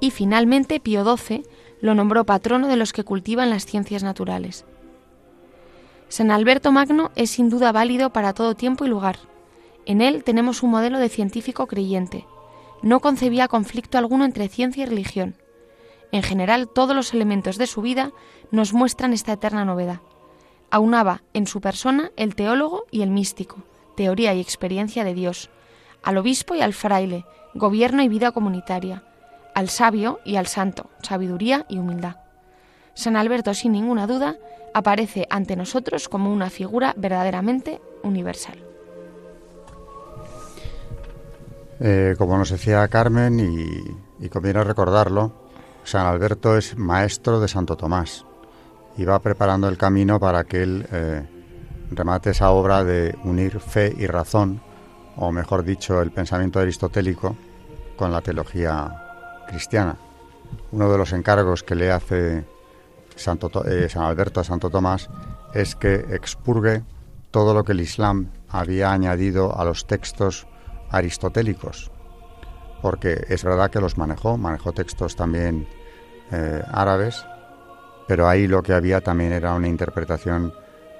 y 0.00 0.12
finalmente 0.12 0.80
Pío 0.80 1.04
XII 1.04 1.42
lo 1.82 1.94
nombró 1.94 2.24
patrono 2.24 2.68
de 2.68 2.76
los 2.76 2.94
que 2.94 3.04
cultivan 3.04 3.50
las 3.50 3.66
ciencias 3.66 4.02
naturales. 4.02 4.64
San 6.08 6.30
Alberto 6.30 6.72
Magno 6.72 7.10
es 7.16 7.32
sin 7.32 7.50
duda 7.50 7.70
válido 7.70 8.08
para 8.14 8.32
todo 8.32 8.54
tiempo 8.54 8.86
y 8.86 8.88
lugar. 8.88 9.18
En 9.84 10.00
él 10.00 10.24
tenemos 10.24 10.62
un 10.62 10.70
modelo 10.70 10.98
de 10.98 11.10
científico 11.10 11.66
creyente. 11.66 12.24
No 12.82 13.00
concebía 13.00 13.48
conflicto 13.48 13.98
alguno 13.98 14.24
entre 14.24 14.48
ciencia 14.48 14.84
y 14.84 14.86
religión. 14.86 15.36
En 16.12 16.22
general, 16.22 16.68
todos 16.68 16.94
los 16.94 17.12
elementos 17.14 17.58
de 17.58 17.66
su 17.66 17.82
vida 17.82 18.12
nos 18.50 18.72
muestran 18.72 19.12
esta 19.12 19.32
eterna 19.32 19.64
novedad. 19.64 20.00
Aunaba 20.70 21.22
en 21.32 21.46
su 21.46 21.60
persona 21.60 22.10
el 22.16 22.34
teólogo 22.34 22.84
y 22.90 23.02
el 23.02 23.10
místico, 23.10 23.64
teoría 23.96 24.34
y 24.34 24.40
experiencia 24.40 25.04
de 25.04 25.14
Dios, 25.14 25.50
al 26.02 26.18
obispo 26.18 26.54
y 26.54 26.60
al 26.60 26.74
fraile, 26.74 27.24
gobierno 27.54 28.02
y 28.02 28.08
vida 28.08 28.32
comunitaria, 28.32 29.04
al 29.54 29.68
sabio 29.68 30.20
y 30.24 30.36
al 30.36 30.46
santo, 30.46 30.90
sabiduría 31.02 31.66
y 31.68 31.78
humildad. 31.78 32.16
San 32.94 33.16
Alberto, 33.16 33.54
sin 33.54 33.72
ninguna 33.72 34.06
duda, 34.06 34.36
aparece 34.74 35.26
ante 35.30 35.56
nosotros 35.56 36.08
como 36.08 36.32
una 36.32 36.50
figura 36.50 36.94
verdaderamente 36.96 37.80
universal. 38.02 38.65
Eh, 41.78 42.14
como 42.16 42.38
nos 42.38 42.50
decía 42.50 42.86
Carmen, 42.88 43.38
y, 44.18 44.28
conviene 44.28 44.64
recordarlo, 44.64 45.32
San 45.84 46.06
Alberto 46.06 46.56
es 46.56 46.76
maestro 46.76 47.38
de 47.38 47.48
Santo 47.48 47.76
Tomás 47.76 48.24
y 48.96 49.04
va 49.04 49.18
preparando 49.18 49.68
el 49.68 49.76
camino 49.76 50.18
para 50.18 50.44
que 50.44 50.62
él 50.62 50.86
eh, 50.90 51.28
remate 51.90 52.30
esa 52.30 52.50
obra 52.50 52.82
de 52.82 53.16
unir 53.24 53.60
fe 53.60 53.94
y 53.96 54.06
razón, 54.06 54.60
o 55.16 55.30
mejor 55.30 55.64
dicho, 55.64 56.00
el 56.00 56.12
pensamiento 56.12 56.60
aristotélico 56.60 57.36
con 57.96 58.10
la 58.10 58.22
teología 58.22 59.44
cristiana. 59.46 59.96
Uno 60.72 60.90
de 60.90 60.98
los 60.98 61.12
encargos 61.12 61.62
que 61.62 61.74
le 61.74 61.92
hace 61.92 62.38
eh, 62.38 63.88
San 63.88 64.02
Alberto 64.02 64.40
a 64.40 64.44
Santo 64.44 64.70
Tomás 64.70 65.10
es 65.52 65.74
que 65.76 65.94
expurgue 66.10 66.82
todo 67.30 67.52
lo 67.52 67.64
que 67.64 67.72
el 67.72 67.80
Islam 67.80 68.28
había 68.48 68.92
añadido 68.92 69.58
a 69.58 69.64
los 69.64 69.86
textos 69.86 70.46
aristotélicos, 70.90 71.90
porque 72.82 73.24
es 73.28 73.44
verdad 73.44 73.70
que 73.70 73.80
los 73.80 73.98
manejó, 73.98 74.36
manejó 74.36 74.72
textos 74.72 75.16
también 75.16 75.66
eh, 76.30 76.62
árabes, 76.70 77.24
pero 78.06 78.28
ahí 78.28 78.46
lo 78.46 78.62
que 78.62 78.72
había 78.72 79.00
también 79.00 79.32
era 79.32 79.54
una 79.54 79.68
interpretación 79.68 80.52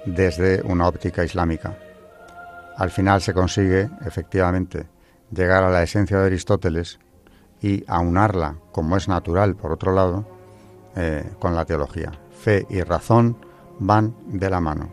desde 0.04 0.62
una 0.62 0.88
óptica 0.88 1.24
islámica. 1.24 1.76
Al 2.76 2.90
final 2.90 3.22
se 3.22 3.32
consigue, 3.32 3.88
efectivamente, 4.04 4.86
llegar 5.30 5.64
a 5.64 5.70
la 5.70 5.82
esencia 5.82 6.18
de 6.18 6.26
Aristóteles 6.26 6.98
y 7.62 7.84
aunarla, 7.86 8.56
como 8.72 8.96
es 8.96 9.08
natural, 9.08 9.56
por 9.56 9.72
otro 9.72 9.92
lado, 9.92 10.26
eh, 10.94 11.24
con 11.38 11.54
la 11.54 11.64
teología. 11.64 12.12
Fe 12.30 12.66
y 12.68 12.82
razón 12.82 13.36
van 13.78 14.14
de 14.26 14.50
la 14.50 14.60
mano. 14.60 14.90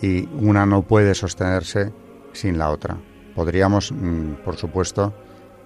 Y 0.00 0.28
una 0.40 0.64
no 0.64 0.82
puede 0.82 1.14
sostenerse 1.14 1.92
sin 2.38 2.58
la 2.58 2.70
otra. 2.70 2.96
Podríamos, 3.34 3.92
mm, 3.92 4.44
por 4.44 4.56
supuesto, 4.56 5.12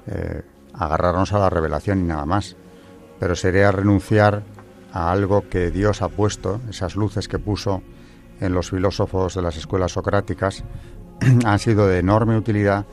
eh, 0.06 0.42
agarrarnos 0.72 1.32
a 1.32 1.38
la 1.38 1.50
revelación 1.50 2.00
y 2.00 2.04
nada 2.04 2.26
más, 2.26 2.56
pero 3.18 3.36
sería 3.36 3.70
renunciar 3.70 4.42
a 4.92 5.12
algo 5.12 5.48
que 5.48 5.70
Dios 5.70 6.02
ha 6.02 6.08
puesto, 6.08 6.60
esas 6.68 6.96
luces 6.96 7.28
que 7.28 7.38
puso 7.38 7.82
en 8.40 8.52
los 8.52 8.70
filósofos 8.70 9.34
de 9.34 9.42
las 9.42 9.56
escuelas 9.56 9.92
socráticas, 9.92 10.64
han 11.44 11.58
sido 11.58 11.86
de 11.86 11.98
enorme 11.98 12.36
utilidad 12.36 12.86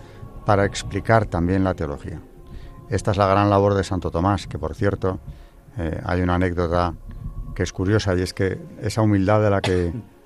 para 0.46 0.66
explicar 0.66 1.26
también 1.26 1.64
la 1.64 1.74
teología. 1.74 2.22
Esta 2.90 3.12
es 3.12 3.18
la 3.18 3.28
gran 3.28 3.50
labor 3.50 3.76
de 3.76 3.84
Santo 3.84 4.12
Tomás, 4.12 4.48
que 4.48 4.58
por 4.58 4.76
cierto 4.76 5.20
eh, 5.78 6.02
hay 6.06 6.22
una 6.22 6.36
anécdota 6.36 6.94
que 7.56 7.64
es 7.64 7.74
curiosa 7.74 8.16
y 8.16 8.22
es 8.22 8.34
que 8.34 8.60
esa 8.82 9.02
humildad 9.02 9.42
de 9.42 9.50
la 9.50 9.62
que, 9.62 9.94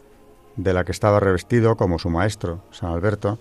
de 0.56 0.74
la 0.74 0.84
que 0.84 0.92
estaba 0.92 1.20
revestido 1.20 1.76
como 1.76 2.00
su 2.00 2.10
maestro, 2.10 2.62
San 2.72 2.92
Alberto, 2.92 3.40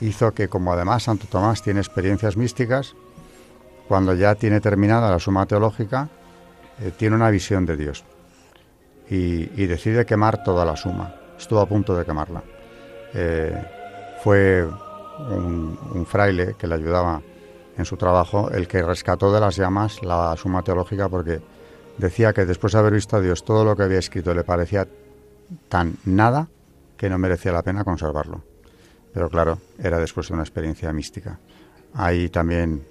hizo 0.00 0.32
que 0.32 0.48
como 0.48 0.72
además 0.72 1.04
Santo 1.04 1.26
Tomás 1.30 1.62
tiene 1.62 1.80
experiencias 1.80 2.36
místicas, 2.36 2.94
cuando 3.88 4.14
ya 4.14 4.34
tiene 4.34 4.60
terminada 4.60 5.10
la 5.10 5.18
suma 5.18 5.46
teológica, 5.46 6.08
eh, 6.80 6.92
tiene 6.96 7.16
una 7.16 7.30
visión 7.30 7.66
de 7.66 7.76
Dios 7.76 8.04
y, 9.08 9.66
decide 9.66 10.06
quemar 10.06 10.42
toda 10.42 10.64
la 10.64 10.76
suma. 10.76 11.14
Estuvo 11.38 11.60
a 11.60 11.66
punto 11.66 11.96
de 11.96 12.04
quemarla. 12.04 12.42
Eh, 13.12 13.54
fue 14.22 14.66
un, 15.30 16.06
fraile 16.06 16.54
que 16.58 16.66
le 16.66 16.74
ayudaba 16.74 17.20
en 17.76 17.84
su 17.84 17.96
trabajo 17.96 18.50
el 18.50 18.66
que 18.66 18.82
rescató 18.82 19.32
de 19.32 19.40
las 19.40 19.56
llamas 19.56 20.02
la 20.02 20.36
suma 20.36 20.62
teológica 20.62 21.08
porque 21.08 21.40
decía 21.98 22.32
que 22.32 22.44
después 22.44 22.72
de 22.72 22.78
haber 22.78 22.94
visto 22.94 23.16
a 23.16 23.20
Dios 23.20 23.44
todo 23.44 23.64
lo 23.64 23.76
que 23.76 23.82
había 23.82 23.98
escrito 23.98 24.34
le 24.34 24.44
parecía 24.44 24.86
tan 25.68 25.96
nada 26.04 26.48
que 26.96 27.08
no 27.08 27.18
merecía 27.18 27.52
la 27.52 27.62
pena 27.62 27.84
conservarlo. 27.84 28.42
Pero 29.12 29.28
claro, 29.28 29.58
era 29.78 29.98
después 29.98 30.28
de 30.28 30.34
una 30.34 30.42
experiencia 30.42 30.92
mística. 30.92 31.38
Ahí 31.94 32.28
también 32.28 32.84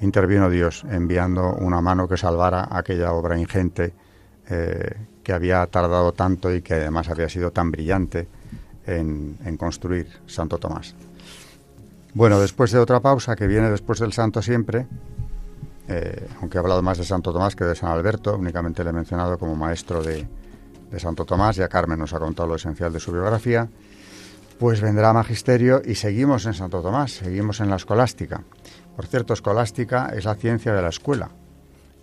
intervino 0.00 0.50
Dios 0.50 0.84
enviando 0.90 1.54
una 1.54 1.80
mano 1.80 2.08
que 2.08 2.16
salvara 2.16 2.68
aquella 2.70 3.12
obra 3.12 3.38
ingente 3.38 3.94
eh, 4.50 4.96
que 5.22 5.32
había 5.32 5.66
tardado 5.66 6.12
tanto 6.12 6.54
y 6.54 6.60
que 6.60 6.74
además 6.74 7.08
había 7.08 7.28
sido 7.28 7.52
tan 7.52 7.70
brillante 7.70 8.28
en 8.84 9.56
construir 9.56 10.08
Santo 10.26 10.58
Tomás. 10.58 10.96
Bueno, 12.14 12.38
después 12.40 12.70
de 12.72 12.78
otra 12.78 13.00
pausa 13.00 13.34
que 13.36 13.46
viene 13.46 13.70
después 13.70 13.98
del 13.98 14.12
santo 14.12 14.42
siempre, 14.42 14.86
eh, 15.88 16.28
aunque 16.40 16.58
he 16.58 16.60
hablado 16.60 16.82
más 16.82 16.98
de 16.98 17.04
Santo 17.04 17.32
Tomás 17.32 17.56
que 17.56 17.64
de 17.64 17.74
San 17.74 17.90
Alberto, 17.90 18.36
únicamente 18.36 18.84
le 18.84 18.90
he 18.90 18.92
mencionado 18.92 19.38
como 19.38 19.56
maestro 19.56 20.02
de, 20.02 20.28
de 20.92 21.00
Santo 21.00 21.24
Tomás, 21.24 21.56
ya 21.56 21.68
Carmen 21.68 21.98
nos 21.98 22.12
ha 22.12 22.18
contado 22.18 22.50
lo 22.50 22.56
esencial 22.56 22.92
de 22.92 23.00
su 23.00 23.12
biografía, 23.12 23.66
pues 24.58 24.80
vendrá 24.80 25.12
Magisterio 25.12 25.80
y 25.84 25.94
seguimos 25.94 26.44
en 26.46 26.54
Santo 26.54 26.82
Tomás, 26.82 27.12
seguimos 27.12 27.60
en 27.60 27.70
la 27.70 27.76
escolástica. 27.76 28.44
Por 28.94 29.06
cierto, 29.06 29.32
escolástica 29.32 30.12
es 30.14 30.26
la 30.26 30.34
ciencia 30.34 30.74
de 30.74 30.82
la 30.82 30.90
escuela, 30.90 31.30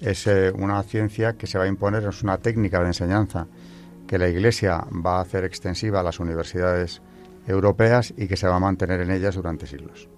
es 0.02 0.26
eh, 0.26 0.52
una 0.52 0.82
ciencia 0.84 1.34
que 1.34 1.46
se 1.46 1.60
va 1.60 1.66
a 1.66 1.68
imponer, 1.68 2.04
es 2.04 2.24
una 2.24 2.40
técnica 2.40 2.80
de 2.80 2.88
enseñanza 2.88 3.48
que 4.08 4.18
la 4.18 4.28
Iglesia 4.28 4.84
va 5.06 5.18
a 5.18 5.22
hacer 5.22 5.46
extensiva 5.46 6.00
a 6.00 6.04
las 6.04 6.20
universidades 6.20 7.02
europeas 7.46 8.12
y 8.18 8.28
que 8.28 8.38
se 8.38 8.48
va 8.48 8.56
a 8.56 8.60
mantener 8.60 9.02
en 9.02 9.12
ellas 9.12 9.36
durante 9.36 9.68
siglos. 9.68 10.10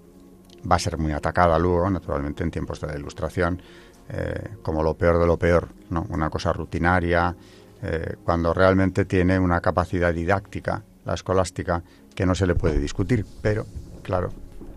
Va 0.69 0.77
a 0.77 0.79
ser 0.79 0.97
muy 0.97 1.11
atacada 1.11 1.59
luego, 1.59 1.89
naturalmente, 1.89 2.43
en 2.43 2.51
tiempos 2.51 2.79
de 2.79 2.87
la 2.87 2.97
Ilustración, 2.97 3.61
eh, 4.09 4.55
como 4.61 4.81
lo 4.81 4.95
peor 4.95 5.19
de 5.19 5.27
lo 5.27 5.37
peor, 5.37 5.69
¿no? 5.89 6.05
una 6.09 6.29
cosa 6.29 6.53
rutinaria, 6.53 7.35
eh, 7.83 8.15
cuando 8.23 8.53
realmente 8.53 9.05
tiene 9.05 9.39
una 9.39 9.61
capacidad 9.61 10.13
didáctica, 10.13 10.83
la 11.05 11.13
escolástica, 11.13 11.83
que 12.15 12.25
no 12.25 12.35
se 12.35 12.45
le 12.45 12.55
puede 12.55 12.79
discutir, 12.79 13.25
pero, 13.41 13.65
claro, 14.03 14.29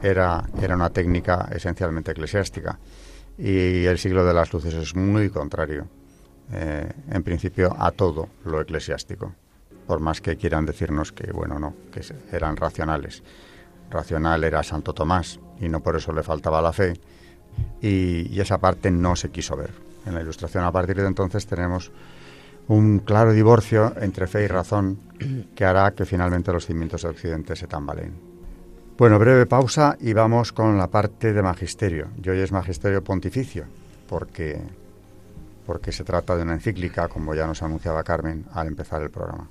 era, 0.02 0.44
era 0.60 0.76
una 0.76 0.90
técnica 0.90 1.48
esencialmente 1.52 2.12
eclesiástica. 2.12 2.78
Y 3.36 3.84
el 3.84 3.98
siglo 3.98 4.24
de 4.24 4.34
las 4.34 4.52
luces 4.52 4.74
es 4.74 4.94
muy 4.94 5.28
contrario, 5.30 5.86
eh, 6.52 6.90
en 7.10 7.22
principio, 7.22 7.74
a 7.78 7.90
todo 7.90 8.28
lo 8.44 8.60
eclesiástico 8.60 9.34
por 9.86 10.00
más 10.00 10.20
que 10.20 10.36
quieran 10.36 10.66
decirnos 10.66 11.12
que, 11.12 11.30
bueno, 11.32 11.58
no, 11.58 11.74
que 11.92 12.02
eran 12.32 12.56
racionales. 12.56 13.22
Racional 13.90 14.44
era 14.44 14.62
Santo 14.62 14.92
Tomás 14.92 15.38
y 15.60 15.68
no 15.68 15.80
por 15.80 15.96
eso 15.96 16.12
le 16.12 16.22
faltaba 16.22 16.62
la 16.62 16.72
fe 16.72 16.94
y, 17.80 18.40
esa 18.40 18.58
parte 18.58 18.90
no 18.90 19.16
se 19.16 19.30
quiso 19.30 19.56
ver. 19.56 19.70
En 20.06 20.14
la 20.14 20.20
ilustración 20.20 20.64
a 20.64 20.72
partir 20.72 20.96
de 20.96 21.06
entonces 21.06 21.46
tenemos 21.46 21.92
un 22.68 23.00
claro 23.00 23.32
divorcio 23.32 23.92
entre 24.00 24.26
fe 24.26 24.44
y 24.44 24.46
razón 24.46 24.98
que 25.54 25.64
hará 25.64 25.92
que 25.92 26.04
finalmente 26.04 26.52
los 26.52 26.66
cimientos 26.66 27.02
de 27.02 27.08
Occidente 27.08 27.56
se 27.56 27.66
tambaleen. 27.66 28.34
Bueno, 28.96 29.18
breve 29.18 29.46
pausa 29.46 29.96
y 30.00 30.12
vamos 30.12 30.52
con 30.52 30.78
la 30.78 30.86
parte 30.86 31.32
de 31.32 31.42
magisterio. 31.42 32.08
Y 32.22 32.28
hoy 32.28 32.40
es 32.40 32.52
magisterio 32.52 33.02
pontificio, 33.02 33.64
porque, 34.08 34.60
porque 35.66 35.90
se 35.90 36.04
trata 36.04 36.36
de 36.36 36.42
una 36.42 36.54
encíclica, 36.54 37.08
como 37.08 37.34
ya 37.34 37.46
nos 37.46 37.62
anunciaba 37.62 38.04
Carmen 38.04 38.44
al 38.52 38.68
empezar 38.68 39.02
el 39.02 39.10
programa. 39.10 39.50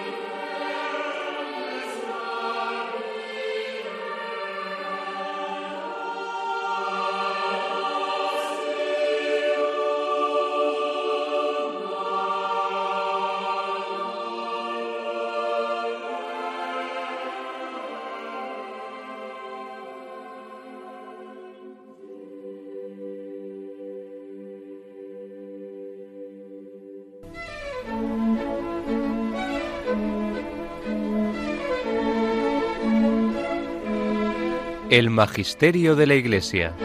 El 34.91 35.09
Magisterio 35.09 35.95
de 35.95 36.05
la 36.05 36.15
Iglesia. 36.15 36.75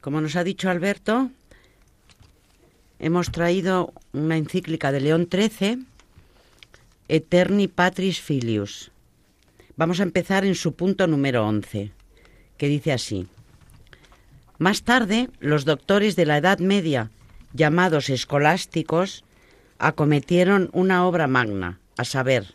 Como 0.00 0.20
nos 0.20 0.36
ha 0.36 0.44
dicho 0.44 0.70
Alberto, 0.70 1.30
hemos 3.00 3.32
traído 3.32 3.92
una 4.12 4.36
encíclica 4.36 4.92
de 4.92 5.00
León 5.00 5.28
XIII, 5.28 5.86
Eterni 7.08 7.66
Patris 7.66 8.20
Filius. 8.20 8.92
Vamos 9.76 10.00
a 10.00 10.04
empezar 10.04 10.46
en 10.46 10.54
su 10.54 10.74
punto 10.74 11.06
número 11.06 11.46
11, 11.46 11.92
que 12.56 12.68
dice 12.68 12.92
así. 12.92 13.26
Más 14.58 14.84
tarde, 14.84 15.28
los 15.38 15.66
doctores 15.66 16.16
de 16.16 16.24
la 16.24 16.38
Edad 16.38 16.60
Media, 16.60 17.10
llamados 17.52 18.08
escolásticos, 18.08 19.22
acometieron 19.78 20.70
una 20.72 21.06
obra 21.06 21.26
magna, 21.26 21.78
a 21.98 22.04
saber, 22.04 22.54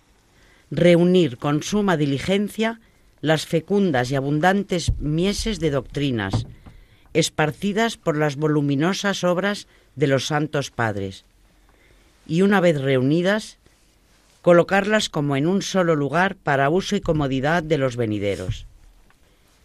reunir 0.71 1.37
con 1.37 1.61
suma 1.61 1.95
diligencia 1.95 2.79
las 3.21 3.45
fecundas 3.45 4.09
y 4.09 4.15
abundantes 4.15 4.93
mieses 4.97 5.59
de 5.59 5.69
doctrinas, 5.69 6.47
esparcidas 7.13 7.97
por 7.97 8.17
las 8.17 8.35
voluminosas 8.35 9.23
obras 9.23 9.67
de 9.95 10.07
los 10.07 10.25
santos 10.25 10.71
padres, 10.71 11.25
y 12.25 12.41
una 12.41 12.59
vez 12.61 12.81
reunidas, 12.81 13.59
colocarlas 14.41 15.09
como 15.09 15.35
en 15.35 15.47
un 15.47 15.61
solo 15.61 15.95
lugar 15.95 16.35
para 16.35 16.69
uso 16.69 16.95
y 16.95 17.01
comodidad 17.01 17.63
de 17.63 17.77
los 17.77 17.95
venideros. 17.95 18.65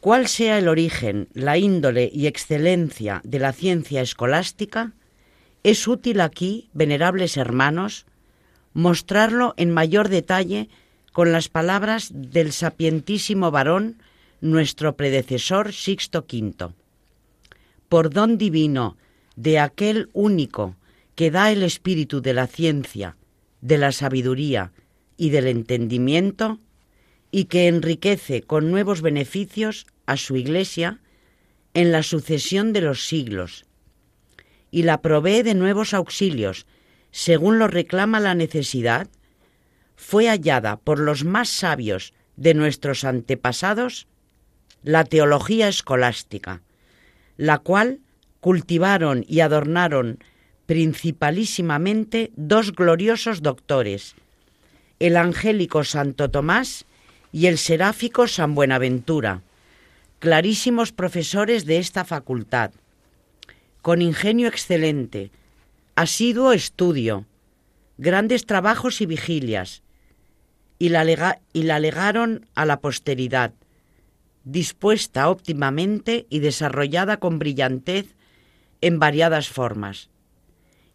Cuál 0.00 0.28
sea 0.28 0.58
el 0.58 0.68
origen, 0.68 1.28
la 1.32 1.58
índole 1.58 2.10
y 2.12 2.26
excelencia 2.26 3.20
de 3.24 3.38
la 3.38 3.52
ciencia 3.52 4.02
escolástica, 4.02 4.92
es 5.62 5.88
útil 5.88 6.20
aquí, 6.20 6.68
venerables 6.74 7.36
hermanos, 7.36 8.06
mostrarlo 8.72 9.54
en 9.56 9.72
mayor 9.72 10.08
detalle 10.08 10.68
con 11.12 11.32
las 11.32 11.48
palabras 11.48 12.10
del 12.12 12.52
sapientísimo 12.52 13.50
varón, 13.50 13.96
nuestro 14.40 14.96
predecesor 14.96 15.72
Sixto 15.72 16.26
V 16.30 16.72
por 17.88 18.10
don 18.10 18.38
divino 18.38 18.96
de 19.36 19.58
aquel 19.58 20.08
único 20.12 20.76
que 21.14 21.30
da 21.30 21.50
el 21.50 21.62
espíritu 21.62 22.20
de 22.20 22.34
la 22.34 22.46
ciencia, 22.46 23.16
de 23.60 23.78
la 23.78 23.92
sabiduría 23.92 24.72
y 25.16 25.30
del 25.30 25.46
entendimiento, 25.46 26.60
y 27.30 27.46
que 27.46 27.68
enriquece 27.68 28.42
con 28.42 28.70
nuevos 28.70 29.02
beneficios 29.02 29.86
a 30.06 30.16
su 30.16 30.36
Iglesia 30.36 31.00
en 31.74 31.92
la 31.92 32.02
sucesión 32.02 32.72
de 32.72 32.80
los 32.80 33.06
siglos, 33.06 33.66
y 34.70 34.82
la 34.82 35.02
provee 35.02 35.42
de 35.42 35.54
nuevos 35.54 35.94
auxilios, 35.94 36.66
según 37.10 37.58
lo 37.58 37.66
reclama 37.66 38.20
la 38.20 38.34
necesidad, 38.34 39.08
fue 39.96 40.28
hallada 40.28 40.76
por 40.76 40.98
los 40.98 41.24
más 41.24 41.48
sabios 41.48 42.12
de 42.36 42.54
nuestros 42.54 43.04
antepasados 43.04 44.06
la 44.82 45.04
teología 45.04 45.68
escolástica, 45.68 46.62
la 47.36 47.58
cual 47.58 48.00
cultivaron 48.40 49.24
y 49.26 49.40
adornaron 49.40 50.18
principalísimamente 50.66 52.33
dos 52.37 52.72
gloriosos 52.72 53.40
doctores, 53.40 54.14
el 54.98 55.16
angélico 55.16 55.85
Santo 55.85 56.31
Tomás 56.31 56.85
y 57.33 57.46
el 57.46 57.59
seráfico 57.59 58.26
San 58.26 58.55
Buenaventura, 58.55 59.42
clarísimos 60.18 60.92
profesores 60.92 61.66
de 61.66 61.79
esta 61.79 62.05
facultad, 62.05 62.72
con 63.81 64.02
ingenio 64.02 64.48
excelente, 64.48 65.31
asiduo 65.94 66.52
estudio, 66.52 67.26
grandes 67.98 68.44
trabajos 68.44 69.00
y 69.00 69.07
vigilias, 69.07 69.83
y 70.79 70.88
la, 70.88 71.40
y 71.52 71.62
la 71.62 71.79
legaron 71.79 72.46
a 72.55 72.66
la 72.66 72.81
posteridad, 72.81 73.52
dispuesta 74.44 75.31
óptimamente 75.31 76.26
y 76.29 76.40
desarrollada 76.40 77.18
con 77.18 77.38
brillantez 77.38 78.14
en 78.81 78.98
variadas 78.98 79.48
formas. 79.48 80.11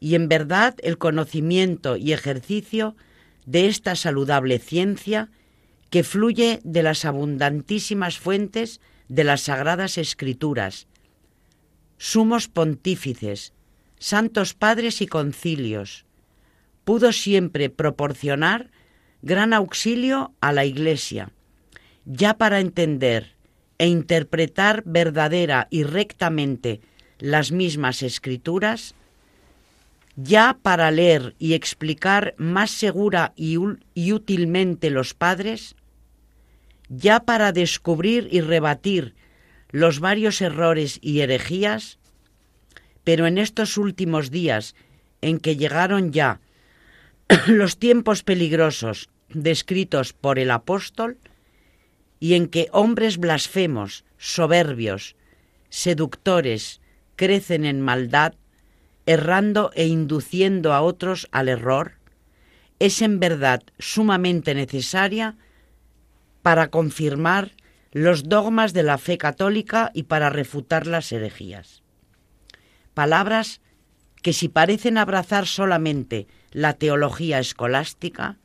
Y 0.02 0.16
en 0.16 0.28
verdad 0.28 0.76
el 0.82 0.98
conocimiento 0.98 1.96
y 1.96 2.12
ejercicio 2.12 2.98
de 3.46 3.68
esta 3.68 3.96
saludable 3.96 4.60
ciencia 4.60 5.30
que 5.90 6.04
fluye 6.04 6.60
de 6.64 6.84
las 6.84 7.06
abundantísimas 7.06 8.18
fuentes 8.18 8.82
de 9.08 9.24
las 9.24 9.42
sagradas 9.42 9.98
escrituras, 9.98 10.88
sumos 11.98 12.48
pontífices, 12.48 13.54
santos 14.00 14.56
padres 14.56 15.02
y 15.02 15.08
concilios, 15.08 16.06
pudo 16.84 17.12
siempre 17.12 17.70
proporcionar 17.70 18.72
gran 19.22 19.54
auxilio 19.54 20.34
a 20.42 20.52
la 20.52 20.66
Iglesia, 20.66 21.32
ya 22.06 22.38
para 22.38 22.60
entender 22.60 23.36
e 23.78 23.88
interpretar 23.88 24.82
verdadera 24.86 25.68
y 25.70 25.84
rectamente 25.84 26.82
las 27.20 27.52
mismas 27.52 28.02
escrituras, 28.02 28.96
ya 30.16 30.58
para 30.62 30.92
leer 30.92 31.36
y 31.40 31.54
explicar 31.54 32.36
más 32.38 32.72
segura 32.72 33.34
y, 33.36 33.58
y, 33.94 34.12
útilmente 34.14 34.90
los 34.90 35.14
padres, 35.14 35.76
ya 36.90 37.22
para 37.22 37.52
descubrir 37.52 38.28
y 38.32 38.42
rebatir 38.42 39.16
los 39.70 40.00
varios 40.00 40.42
errores 40.42 41.00
y 41.02 41.22
herejías, 41.22 41.98
pero 43.04 43.26
en 43.26 43.38
estos 43.38 43.78
últimos 43.78 44.32
días 44.32 44.76
en 45.22 45.40
que 45.40 45.56
llegaron 45.56 46.12
ya 46.12 46.42
los 47.48 47.78
tiempos 47.78 48.24
peligrosos 48.24 49.10
descritos 49.30 50.14
por 50.14 50.40
el 50.40 50.52
apóstol, 50.52 51.18
y 52.20 52.36
en 52.36 52.48
que 52.48 52.68
hombres 52.72 53.18
blasfemos, 53.18 54.06
soberbios, 54.18 55.16
seductores, 55.70 56.82
crecen 57.16 57.66
en 57.66 57.82
maldad, 57.82 58.36
errando 59.12 59.72
e 59.74 59.88
induciendo 59.88 60.74
a 60.74 60.82
otros 60.82 61.28
al 61.32 61.50
error, 61.50 61.94
es 62.80 63.02
en 63.02 63.20
verdad 63.20 63.62
sumamente 63.78 64.56
necesaria 64.56 65.38
para 66.42 66.70
confirmar 66.70 67.52
los 67.92 68.30
dogmas 68.30 68.74
de 68.74 68.84
la 68.84 68.98
fe 68.98 69.18
católica 69.18 69.92
y 69.94 70.04
para 70.04 70.30
refutar 70.30 70.88
las 70.88 71.12
herejías. 71.12 71.84
Palabras 72.94 73.62
que 74.22 74.34
si 74.34 74.48
parecen 74.48 74.98
abrazar 74.98 75.46
solamente 75.46 76.28
la 76.52 76.74
teología 76.74 77.40
escolástica, 77.40 78.38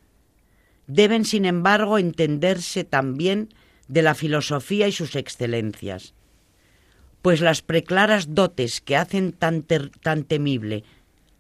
deben 0.87 1.25
sin 1.25 1.45
embargo 1.45 1.99
entenderse 1.99 2.85
también 2.85 3.55
de 3.89 4.03
la 4.03 4.15
filosofía 4.15 4.89
y 4.89 4.93
sus 4.93 5.15
excelencias, 5.17 6.15
pues 7.27 7.41
las 7.41 7.61
preclaras 7.61 8.37
dotes 8.37 8.81
que 8.81 8.97
hacen 8.97 9.33
tan, 9.33 9.65
tan 9.65 10.23
temible 10.23 10.85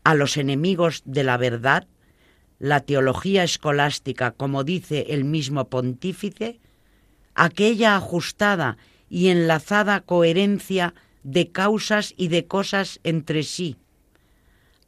a 0.02 0.16
los 0.16 0.36
enemigos 0.36 1.04
de 1.04 1.22
la 1.22 1.36
verdad, 1.36 1.86
la 2.58 2.80
teología 2.80 3.44
escolástica, 3.44 4.32
como 4.32 4.64
dice 4.64 5.06
el 5.10 5.22
mismo 5.22 5.68
pontífice, 5.68 6.58
aquella 7.36 7.94
ajustada 7.94 8.78
y 9.08 9.28
enlazada 9.28 10.00
coherencia 10.00 10.92
de 11.22 11.52
causas 11.52 12.14
y 12.16 12.26
de 12.26 12.48
cosas 12.48 12.98
entre 13.04 13.44
sí, 13.44 13.76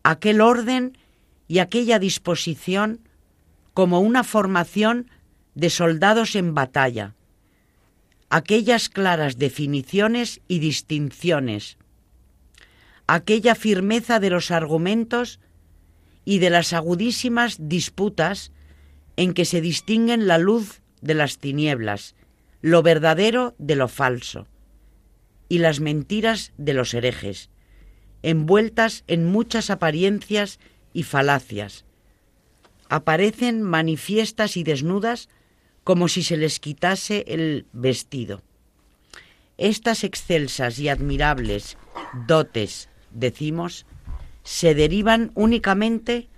aquel 0.03 0.41
orden 0.41 0.99
y 1.47 1.61
aquella 1.61 2.01
disposición 2.01 2.99
como 3.73 4.01
una 4.01 4.25
formación 4.25 5.09
de 5.55 5.71
soldados 5.71 6.35
en 6.35 6.55
batalla, 6.55 7.15
aquellas 8.31 8.89
claras 8.89 9.39
definiciones 9.39 10.41
y 10.49 10.59
distinciones, 10.59 11.79
aquella 13.07 13.55
firmeza 13.55 14.21
de 14.21 14.31
los 14.31 14.51
argumentos 14.51 15.41
y 16.25 16.39
de 16.39 16.51
las 16.51 16.73
agudísimas 16.73 17.57
disputas 17.59 18.53
en 19.17 19.33
que 19.33 19.45
se 19.45 19.61
distinguen 19.61 20.27
la 20.27 20.39
luz 20.39 20.83
de 21.01 21.15
las 21.15 21.39
tinieblas, 21.39 22.15
lo 22.61 22.83
verdadero 22.83 23.55
de 23.59 23.77
lo 23.77 23.89
falso, 23.89 24.47
y 25.49 25.59
las 25.59 25.81
mentiras 25.81 26.53
de 26.59 26.75
los 26.75 26.93
herejes, 26.93 27.49
envueltas 28.23 29.05
en 29.07 29.25
muchas 29.25 29.71
apariencias 29.71 30.59
y 30.93 31.05
falacias. 31.05 31.85
Aparecen 32.91 33.63
manifiestas 33.63 34.57
y 34.57 34.65
desnudas 34.65 35.29
como 35.89 36.09
si 36.09 36.23
se 36.23 36.37
les 36.37 36.61
quitase 36.61 37.25
el 37.29 37.65
vestido. 37.73 38.43
Estas 39.57 40.05
excelsas 40.05 40.79
y 40.79 40.91
admirables 40.91 41.79
dotes, 42.27 42.91
decimos, 43.11 43.87
se 44.43 44.75
derivan 44.75 45.33
únicamente 45.35 46.29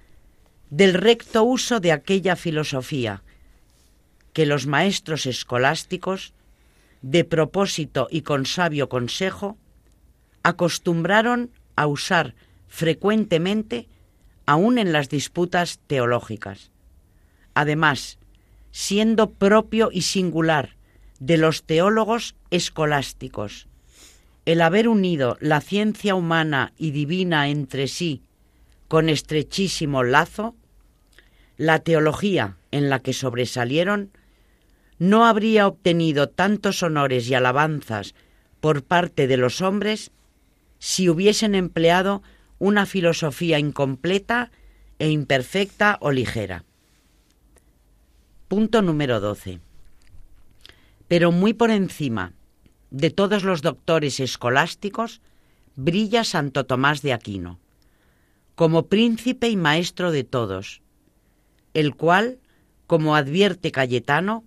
del 0.71 0.95
recto 0.95 1.43
uso 1.43 1.81
de 1.81 1.91
aquella 1.91 2.37
filosofía 2.37 3.25
que 4.33 4.47
los 4.47 4.69
maestros 4.69 5.27
escolásticos 5.27 6.33
de 7.03 7.25
propósito 7.25 8.07
y 8.09 8.23
con 8.23 8.47
sabio 8.47 8.89
consejo, 8.89 9.59
acostumbraron 10.45 11.51
a 11.75 11.89
usar 11.89 12.37
frecuentemente 12.69 13.89
aún 14.47 14.79
en 14.79 14.93
las 14.93 15.09
disputas 15.09 15.81
teológicas. 15.89 16.71
Además, 17.55 18.20
siendo 18.71 19.31
propio 19.31 19.91
y 19.93 20.03
singular 20.03 20.77
de 21.19 21.37
los 21.37 21.65
teólogos 21.65 22.35
escolásticos, 22.51 23.69
el 24.47 24.63
haber 24.63 24.89
unido 24.89 25.37
la 25.41 25.61
ciencia 25.61 26.15
humana 26.15 26.73
y 26.79 26.91
divina 26.93 27.49
entre 27.49 27.89
sí 27.89 28.23
con 28.89 29.09
estrechísimo 29.09 30.03
lazo, 30.03 30.57
la 31.57 31.79
teología 31.79 32.57
en 32.71 32.91
la 32.91 32.99
que 32.99 33.13
sobresalieron 33.13 34.11
no 34.99 35.27
habría 35.27 35.67
obtenido 35.67 36.29
tantos 36.29 36.83
honores 36.83 37.29
y 37.29 37.35
alabanzas 37.35 38.15
por 38.61 38.83
parte 38.83 39.27
de 39.27 39.37
los 39.37 39.61
hombres 39.61 40.11
si 40.79 41.09
hubiesen 41.09 41.55
empleado 41.55 42.23
una 42.59 42.85
filosofía 42.87 43.59
incompleta 43.59 44.51
e 44.99 45.11
imperfecta 45.11 45.99
o 46.01 46.11
ligera. 46.11 46.65
Punto 48.51 48.83
número 48.83 49.21
12. 49.21 49.61
Pero 51.07 51.31
muy 51.31 51.55
por 51.55 51.71
encima 51.71 52.33
de 52.91 53.11
todos 53.11 53.45
los 53.45 53.63
doctores 53.63 54.19
escolásticos 54.19 55.21
brilla 55.77 56.25
Santo 56.25 56.67
Tomás 56.67 57.01
de 57.01 57.13
Aquino, 57.13 57.61
como 58.57 58.89
príncipe 58.89 59.49
y 59.49 59.57
maestro 59.57 60.11
de 60.11 60.25
todos, 60.25 60.83
el 61.75 61.95
cual, 61.95 62.41
como 62.89 63.15
advierte 63.15 63.71
Cayetano, 63.71 64.43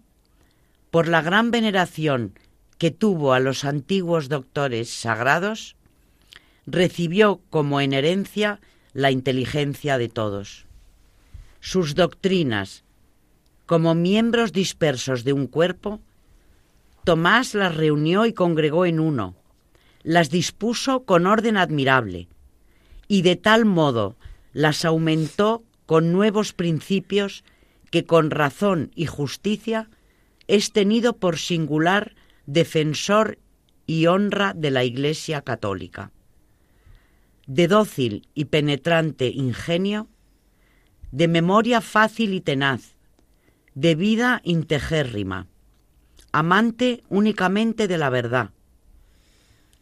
por 0.91 1.07
la 1.07 1.21
gran 1.21 1.49
veneración 1.49 2.37
que 2.77 2.91
tuvo 2.91 3.31
a 3.31 3.39
los 3.39 3.63
antiguos 3.63 4.27
doctores 4.27 4.89
sagrados, 4.89 5.77
recibió 6.65 7.39
como 7.49 7.79
en 7.79 7.93
herencia 7.93 8.59
la 8.91 9.11
inteligencia 9.11 9.97
de 9.97 10.09
todos. 10.09 10.65
Sus 11.61 11.95
doctrinas, 11.95 12.83
como 13.65 13.95
miembros 13.95 14.51
dispersos 14.51 15.23
de 15.23 15.33
un 15.33 15.47
cuerpo, 15.47 16.01
Tomás 17.03 17.53
las 17.53 17.75
reunió 17.75 18.25
y 18.25 18.33
congregó 18.33 18.85
en 18.85 18.99
uno, 18.99 19.35
las 20.03 20.29
dispuso 20.29 21.03
con 21.03 21.27
orden 21.27 21.57
admirable, 21.57 22.27
y 23.09 23.23
de 23.23 23.35
tal 23.35 23.65
modo 23.65 24.15
las 24.53 24.85
aumentó 24.85 25.63
con 25.85 26.13
nuevos 26.13 26.53
principios 26.53 27.43
que 27.91 28.05
con 28.05 28.31
razón 28.31 28.91
y 28.95 29.05
justicia 29.05 29.89
es 30.47 30.71
tenido 30.71 31.17
por 31.17 31.37
singular 31.37 32.15
defensor 32.45 33.37
y 33.85 34.07
honra 34.07 34.53
de 34.53 34.71
la 34.71 34.83
Iglesia 34.83 35.41
católica. 35.41 36.11
De 37.47 37.67
dócil 37.67 38.27
y 38.33 38.45
penetrante 38.45 39.27
ingenio, 39.27 40.07
de 41.11 41.27
memoria 41.27 41.81
fácil 41.81 42.33
y 42.33 42.41
tenaz, 42.41 42.92
de 43.75 43.95
vida 43.95 44.41
integérrima, 44.43 45.47
amante 46.31 47.03
únicamente 47.09 47.87
de 47.87 47.97
la 47.97 48.09
verdad, 48.09 48.51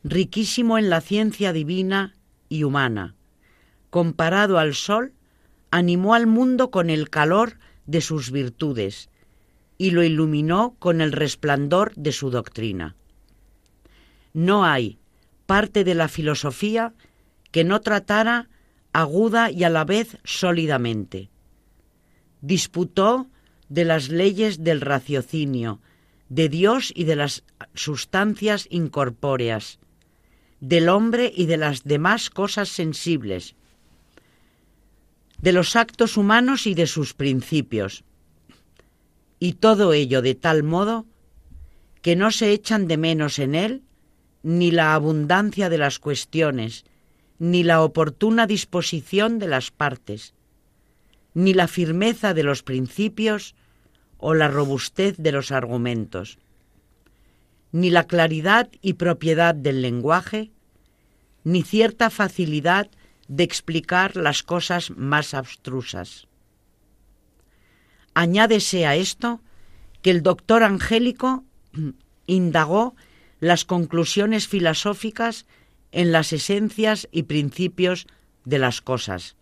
riquísimo 0.04 0.78
en 0.78 0.90
la 0.90 1.02
ciencia 1.02 1.54
divina 1.54 2.16
y 2.50 2.64
humana, 2.64 3.16
comparado 3.90 4.60
al 4.60 4.74
sol, 4.74 5.14
animó 5.70 6.14
al 6.14 6.28
mundo 6.28 6.72
con 6.72 6.90
el 6.90 7.10
calor 7.10 7.58
de 7.86 8.02
sus 8.02 8.32
virtudes 8.32 9.10
y 9.78 9.92
lo 9.92 10.04
iluminó 10.04 10.76
con 10.80 11.02
el 11.02 11.12
resplandor 11.12 11.94
de 11.96 12.12
su 12.12 12.30
doctrina. 12.30 12.96
No 14.34 14.66
hay 14.66 15.00
parte 15.46 15.84
de 15.84 15.96
la 15.96 16.08
filosofía 16.08 16.94
que 17.52 17.64
no 17.64 17.82
tratara 17.82 18.50
aguda 18.94 19.52
y 19.52 19.64
a 19.64 19.70
la 19.70 19.84
vez 19.84 20.18
sólidamente. 20.24 21.30
Disputó 22.42 23.28
de 23.72 23.86
las 23.86 24.10
leyes 24.10 24.66
del 24.66 24.82
raciocinio, 24.82 25.80
de 26.28 26.50
Dios 26.50 26.92
y 26.94 27.06
de 27.06 27.16
las 27.16 27.46
sustancias 27.74 28.68
incorpóreas, 28.70 29.80
del 30.60 30.90
hombre 30.90 31.32
y 31.34 31.46
de 31.46 31.56
las 31.56 31.86
demás 31.86 32.30
cosas 32.30 32.68
sensibles, 32.68 33.56
de 35.42 35.54
los 35.54 35.78
actos 35.78 36.18
humanos 36.18 36.68
y 36.68 36.74
de 36.74 36.86
sus 36.86 37.14
principios. 37.14 38.04
Y 39.40 39.54
todo 39.54 39.94
ello 39.94 40.22
de 40.22 40.36
tal 40.36 40.64
modo 40.64 41.06
que 42.02 42.18
no 42.18 42.32
se 42.32 42.52
echan 42.52 42.90
de 42.90 42.98
menos 42.98 43.40
en 43.40 43.56
él 43.56 43.84
ni 44.44 44.72
la 44.72 44.96
abundancia 44.96 45.70
de 45.70 45.78
las 45.78 45.98
cuestiones, 45.98 46.84
ni 47.40 47.64
la 47.64 47.82
oportuna 47.82 48.48
disposición 48.48 49.40
de 49.40 49.48
las 49.48 49.72
partes, 49.72 50.34
ni 51.34 51.54
la 51.54 51.68
firmeza 51.68 52.34
de 52.34 52.44
los 52.44 52.64
principios 52.64 53.56
o 54.18 54.34
la 54.34 54.48
robustez 54.48 55.18
de 55.18 55.32
los 55.32 55.52
argumentos, 55.52 56.38
ni 57.72 57.90
la 57.90 58.06
claridad 58.06 58.70
y 58.82 58.94
propiedad 58.94 59.56
del 59.56 59.82
lenguaje, 59.82 60.52
ni 61.44 61.64
cierta 61.64 62.10
facilidad 62.10 62.90
de 63.28 63.44
explicar 63.44 64.16
las 64.16 64.44
cosas 64.44 64.92
más 64.92 65.34
abstrusas. 65.34 66.28
Añádese 68.14 68.86
a 68.86 68.96
esto 68.96 69.42
que 70.02 70.12
el 70.12 70.22
doctor 70.22 70.64
Angélico 70.64 71.46
indagó 72.28 72.96
las 73.40 73.66
conclusiones 73.66 74.48
filosóficas 74.48 75.46
en 75.92 76.12
las 76.12 76.34
esencias 76.34 77.08
y 77.12 77.24
principios 77.24 78.08
de 78.46 78.60
las 78.60 78.82
cosas, 78.82 79.36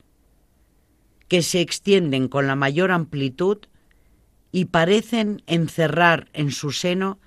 que 1.30 1.42
se 1.44 1.62
extienden 1.62 2.28
con 2.28 2.48
la 2.48 2.56
mayor 2.56 2.92
amplitud 2.92 3.60
y 4.52 4.66
parecen 4.66 5.44
encerrar 5.48 6.28
en 6.34 6.52
su 6.52 6.72
seno 6.72 7.20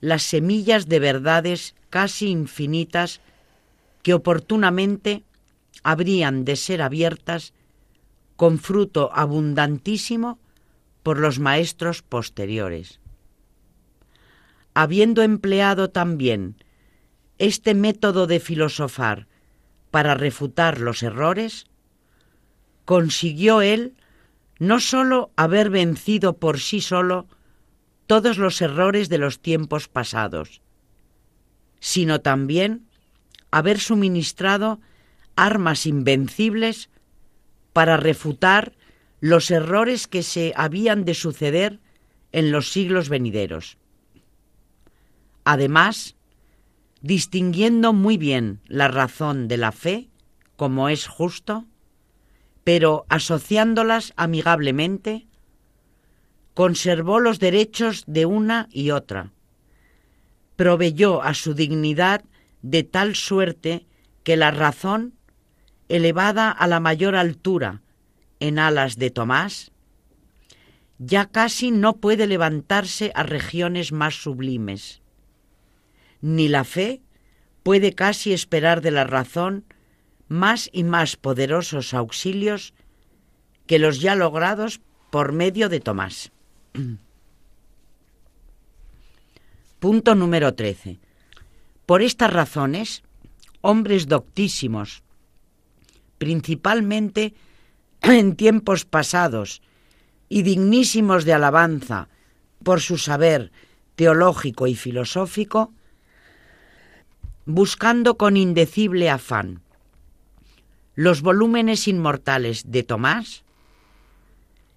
las 0.00 0.22
semillas 0.22 0.86
de 0.86 1.00
verdades 1.00 1.74
casi 1.90 2.28
infinitas 2.28 3.20
que 4.02 4.14
oportunamente 4.14 5.24
habrían 5.82 6.44
de 6.44 6.56
ser 6.56 6.80
abiertas 6.80 7.52
con 8.36 8.58
fruto 8.58 9.10
abundantísimo 9.12 10.38
por 11.02 11.18
los 11.18 11.38
maestros 11.38 12.02
posteriores. 12.02 13.00
Habiendo 14.74 15.22
empleado 15.22 15.90
también 15.90 16.56
este 17.38 17.74
método 17.74 18.26
de 18.26 18.40
filosofar 18.40 19.26
para 19.90 20.14
refutar 20.14 20.80
los 20.80 21.02
errores, 21.02 21.66
consiguió 22.84 23.62
él 23.62 23.94
no 24.58 24.80
sólo 24.80 25.30
haber 25.36 25.70
vencido 25.70 26.36
por 26.38 26.60
sí 26.60 26.80
solo 26.80 27.26
todos 28.06 28.38
los 28.38 28.60
errores 28.60 29.08
de 29.08 29.18
los 29.18 29.40
tiempos 29.40 29.88
pasados, 29.88 30.60
sino 31.80 32.20
también 32.20 32.86
haber 33.50 33.78
suministrado 33.78 34.80
armas 35.36 35.86
invencibles 35.86 36.90
para 37.72 37.96
refutar 37.96 38.72
los 39.20 39.50
errores 39.50 40.06
que 40.06 40.22
se 40.22 40.52
habían 40.56 41.04
de 41.04 41.14
suceder 41.14 41.80
en 42.32 42.52
los 42.52 42.72
siglos 42.72 43.08
venideros. 43.08 43.78
Además, 45.44 46.16
distinguiendo 47.00 47.92
muy 47.92 48.16
bien 48.16 48.60
la 48.66 48.88
razón 48.88 49.48
de 49.48 49.56
la 49.56 49.72
fe, 49.72 50.08
como 50.56 50.88
es 50.88 51.06
justo, 51.06 51.64
pero 52.64 53.04
asociándolas 53.08 54.14
amigablemente, 54.16 55.26
conservó 56.54 57.20
los 57.20 57.38
derechos 57.38 58.04
de 58.06 58.26
una 58.26 58.68
y 58.70 58.90
otra, 58.90 59.32
proveyó 60.56 61.22
a 61.22 61.34
su 61.34 61.54
dignidad 61.54 62.24
de 62.62 62.82
tal 62.82 63.14
suerte 63.14 63.86
que 64.22 64.36
la 64.36 64.50
razón, 64.50 65.14
elevada 65.88 66.50
a 66.50 66.66
la 66.66 66.80
mayor 66.80 67.14
altura 67.14 67.82
en 68.40 68.58
alas 68.58 68.96
de 68.96 69.10
Tomás, 69.10 69.72
ya 70.98 71.26
casi 71.26 71.70
no 71.70 71.96
puede 71.96 72.26
levantarse 72.26 73.12
a 73.14 73.24
regiones 73.24 73.92
más 73.92 74.14
sublimes. 74.14 75.02
Ni 76.22 76.48
la 76.48 76.64
fe 76.64 77.02
puede 77.62 77.94
casi 77.94 78.32
esperar 78.32 78.80
de 78.80 78.92
la 78.92 79.04
razón 79.04 79.64
más 80.28 80.70
y 80.72 80.84
más 80.84 81.16
poderosos 81.16 81.94
auxilios 81.94 82.74
que 83.66 83.78
los 83.78 84.00
ya 84.00 84.14
logrados 84.14 84.80
por 85.10 85.32
medio 85.32 85.68
de 85.68 85.80
Tomás. 85.80 86.32
Punto 89.78 90.14
número 90.14 90.54
13. 90.54 90.98
Por 91.86 92.02
estas 92.02 92.32
razones, 92.32 93.02
hombres 93.60 94.08
doctísimos, 94.08 95.02
principalmente 96.18 97.34
en 98.02 98.36
tiempos 98.36 98.84
pasados 98.84 99.62
y 100.28 100.42
dignísimos 100.42 101.24
de 101.24 101.34
alabanza 101.34 102.08
por 102.62 102.80
su 102.80 102.96
saber, 102.96 103.52
teológico 103.94 104.66
y 104.66 104.74
filosófico, 104.74 105.72
buscando 107.44 108.16
con 108.16 108.38
indecible 108.38 109.10
afán 109.10 109.63
los 110.94 111.22
volúmenes 111.22 111.88
inmortales 111.88 112.70
de 112.70 112.82
Tomás, 112.82 113.44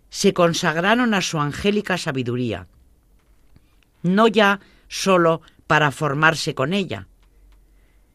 se 0.09 0.33
consagraron 0.33 1.13
a 1.13 1.21
su 1.21 1.39
angélica 1.39 1.97
sabiduría, 1.97 2.67
no 4.03 4.27
ya 4.27 4.59
sólo 4.87 5.41
para 5.67 5.91
formarse 5.91 6.55
con 6.55 6.73
ella, 6.73 7.07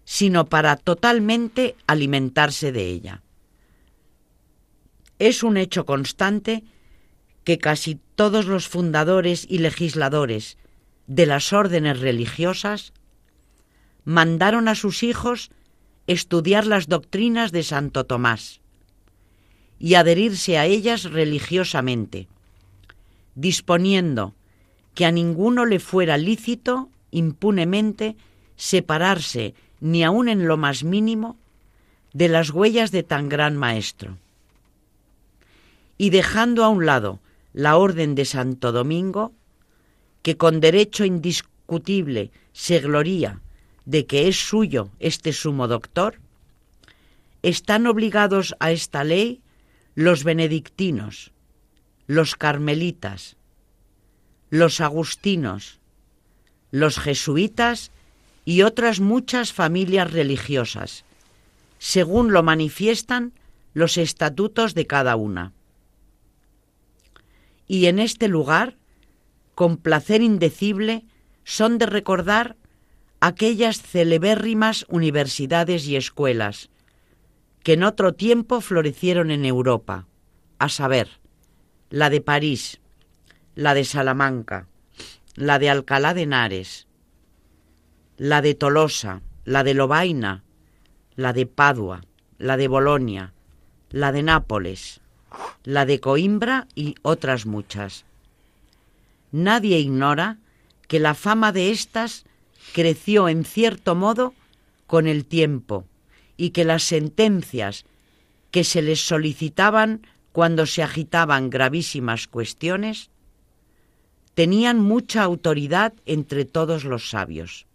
sino 0.04 0.46
para 0.46 0.76
totalmente 0.76 1.76
alimentarse 1.86 2.72
de 2.72 2.86
ella. 2.86 3.22
Es 5.18 5.42
un 5.42 5.56
hecho 5.56 5.86
constante 5.86 6.64
que 7.44 7.58
casi 7.58 8.00
todos 8.14 8.46
los 8.46 8.68
fundadores 8.68 9.46
y 9.48 9.58
legisladores 9.58 10.56
de 11.06 11.26
las 11.26 11.52
órdenes 11.52 12.00
religiosas 12.00 12.92
mandaron 14.04 14.68
a 14.68 14.74
sus 14.74 15.02
hijos 15.02 15.50
estudiar 16.06 16.66
las 16.66 16.88
doctrinas 16.88 17.52
de 17.52 17.62
Santo 17.62 18.04
Tomás 18.04 18.60
y 19.78 19.94
adherirse 19.94 20.58
a 20.58 20.66
ellas 20.66 21.04
religiosamente, 21.04 22.28
disponiendo 23.34 24.34
que 24.94 25.06
a 25.06 25.10
ninguno 25.10 25.64
le 25.66 25.80
fuera 25.80 26.16
lícito 26.18 26.88
impunemente 27.10 28.16
separarse 28.56 29.54
ni 29.80 30.04
aun 30.04 30.28
en 30.28 30.46
lo 30.46 30.56
más 30.56 30.84
mínimo 30.84 31.36
de 32.12 32.28
las 32.28 32.50
huellas 32.50 32.90
de 32.90 33.02
tan 33.02 33.28
gran 33.28 33.56
maestro. 33.56 34.18
Y 35.98 36.10
dejando 36.10 36.64
a 36.64 36.68
un 36.68 36.86
lado 36.86 37.20
la 37.52 37.76
orden 37.76 38.14
de 38.14 38.24
Santo 38.24 38.72
Domingo, 38.72 39.32
que 40.22 40.36
con 40.36 40.60
derecho 40.60 41.04
indiscutible 41.04 42.30
se 42.52 42.80
gloría 42.80 43.40
de 43.84 44.06
que 44.06 44.28
es 44.28 44.36
suyo 44.36 44.90
este 45.00 45.32
sumo 45.32 45.68
doctor, 45.68 46.18
están 47.42 47.86
obligados 47.86 48.54
a 48.60 48.70
esta 48.70 49.04
ley 49.04 49.40
los 49.94 50.24
benedictinos, 50.24 51.32
los 52.06 52.36
carmelitas, 52.36 53.36
los 54.50 54.80
agustinos, 54.80 55.80
los 56.70 56.98
jesuitas 56.98 57.90
y 58.44 58.62
otras 58.62 59.00
muchas 59.00 59.52
familias 59.52 60.12
religiosas, 60.12 61.04
según 61.78 62.32
lo 62.32 62.42
manifiestan 62.42 63.32
los 63.74 63.96
estatutos 63.96 64.74
de 64.74 64.86
cada 64.86 65.16
una. 65.16 65.52
Y 67.66 67.86
en 67.86 67.98
este 67.98 68.28
lugar, 68.28 68.76
con 69.54 69.76
placer 69.76 70.22
indecible, 70.22 71.04
son 71.44 71.78
de 71.78 71.86
recordar 71.86 72.56
aquellas 73.22 73.80
celebérrimas 73.80 74.84
universidades 74.88 75.86
y 75.86 75.94
escuelas 75.94 76.70
que 77.62 77.74
en 77.74 77.84
otro 77.84 78.14
tiempo 78.14 78.60
florecieron 78.60 79.30
en 79.30 79.44
Europa, 79.44 80.08
a 80.58 80.68
saber, 80.68 81.20
la 81.88 82.10
de 82.10 82.20
París, 82.20 82.80
la 83.54 83.74
de 83.74 83.84
Salamanca, 83.84 84.66
la 85.36 85.60
de 85.60 85.70
Alcalá 85.70 86.14
de 86.14 86.22
Henares, 86.22 86.88
la 88.16 88.42
de 88.42 88.54
Tolosa, 88.54 89.22
la 89.44 89.62
de 89.62 89.74
Lobaina, 89.74 90.42
la 91.14 91.32
de 91.32 91.46
Padua, 91.46 92.02
la 92.38 92.56
de 92.56 92.66
Bolonia, 92.66 93.34
la 93.90 94.10
de 94.10 94.24
Nápoles, 94.24 95.00
la 95.62 95.86
de 95.86 96.00
Coimbra 96.00 96.66
y 96.74 96.96
otras 97.02 97.46
muchas. 97.46 98.04
Nadie 99.30 99.78
ignora 99.78 100.38
que 100.88 100.98
la 100.98 101.14
fama 101.14 101.52
de 101.52 101.70
éstas 101.70 102.24
creció 102.72 103.28
en 103.28 103.44
cierto 103.44 103.94
modo 103.94 104.34
con 104.86 105.06
el 105.06 105.24
tiempo 105.24 105.86
y 106.36 106.50
que 106.50 106.64
las 106.64 106.82
sentencias 106.82 107.84
que 108.50 108.64
se 108.64 108.82
les 108.82 109.00
solicitaban 109.00 110.06
cuando 110.32 110.66
se 110.66 110.82
agitaban 110.82 111.50
gravísimas 111.50 112.26
cuestiones 112.26 113.10
tenían 114.34 114.80
mucha 114.80 115.22
autoridad 115.22 115.92
entre 116.06 116.44
todos 116.44 116.84
los 116.84 117.10
sabios. 117.10 117.66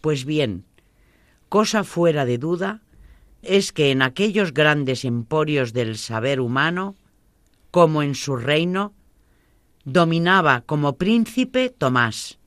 Pues 0.00 0.24
bien, 0.24 0.64
cosa 1.48 1.84
fuera 1.84 2.24
de 2.24 2.38
duda 2.38 2.82
es 3.42 3.72
que 3.72 3.90
en 3.90 4.02
aquellos 4.02 4.52
grandes 4.52 5.04
emporios 5.04 5.72
del 5.72 5.96
saber 5.96 6.40
humano, 6.40 6.94
como 7.70 8.02
en 8.02 8.14
su 8.14 8.36
reino, 8.36 8.92
dominaba 9.84 10.62
como 10.62 10.96
príncipe 10.96 11.70
Tomás, 11.70 12.38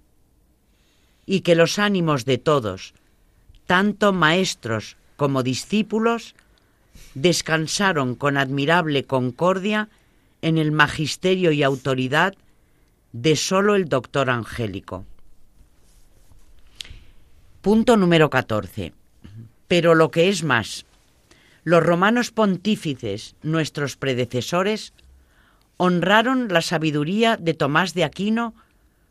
y 1.28 1.42
que 1.42 1.54
los 1.54 1.78
ánimos 1.78 2.26
de 2.26 2.40
todos, 2.40 2.96
tanto 3.68 4.14
maestros 4.14 4.98
como 5.18 5.44
discípulos, 5.44 6.34
descansaron 7.14 8.16
con 8.16 8.38
admirable 8.38 9.04
concordia 9.04 9.90
en 10.42 10.58
el 10.58 10.72
magisterio 10.72 11.52
y 11.52 11.62
autoridad 11.62 12.34
de 13.12 13.36
solo 13.36 13.76
el 13.76 13.90
doctor 13.90 14.30
angélico. 14.30 15.06
Punto 17.62 17.98
número 17.98 18.30
14. 18.30 18.94
Pero 19.68 19.96
lo 19.96 20.12
que 20.12 20.30
es 20.30 20.44
más, 20.44 20.86
los 21.66 21.84
romanos 21.84 22.32
pontífices, 22.32 23.36
nuestros 23.44 23.98
predecesores, 23.98 24.94
honraron 25.76 26.48
la 26.48 26.62
sabiduría 26.62 27.36
de 27.36 27.54
Tomás 27.54 27.94
de 27.94 28.06
Aquino 28.06 28.54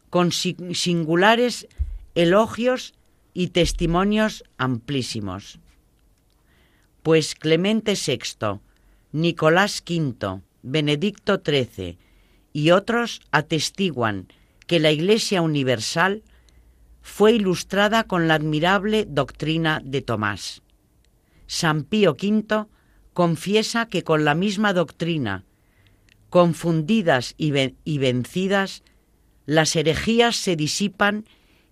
con 0.09 0.33
singulares 0.33 1.69
elogios 2.17 2.95
y 3.35 3.49
testimonios 3.49 4.43
amplísimos. 4.57 5.61
Pues 7.03 7.35
Clemente 7.35 7.95
VI, 7.95 8.61
Nicolás 9.13 9.85
V, 9.87 10.41
Benedicto 10.63 11.43
XIII 11.45 11.99
y 12.55 12.71
otros 12.71 13.21
atestiguan 13.31 14.29
que 14.67 14.81
la 14.81 14.91
Iglesia 14.91 15.43
Universal 15.43 16.23
fue 17.03 17.35
ilustrada 17.35 18.05
con 18.05 18.27
la 18.27 18.35
admirable 18.35 19.07
doctrina 19.07 19.81
de 19.85 20.01
Tomás. 20.01 20.63
San 21.47 21.85
Pío 21.85 22.13
V 22.13 22.67
confiesa 23.13 23.87
que 23.87 24.03
con 24.03 24.25
la 24.25 24.35
misma 24.35 24.73
doctrina, 24.73 25.45
confundidas 26.31 27.35
y, 27.37 27.53
y 27.85 27.99
vencidas, 27.99 28.83
las 29.45 29.77
herejías 29.77 30.37
se 30.37 30.57
disipan 30.57 31.27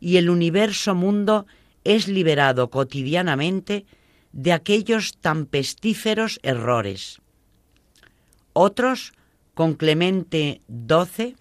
y 0.05 0.19
el 0.19 0.29
universo 0.29 0.95
mundo 0.95 1.47
es 1.83 2.09
liberado 2.09 2.69
cotidianamente 2.69 3.87
de 4.33 4.53
aquellos 4.53 5.17
tan 5.17 5.47
pestíferos 5.47 6.41
errores. 6.43 7.23
Otros, 8.53 9.15
con 9.55 9.73
Clemente 9.73 10.61
XII, 10.69 11.37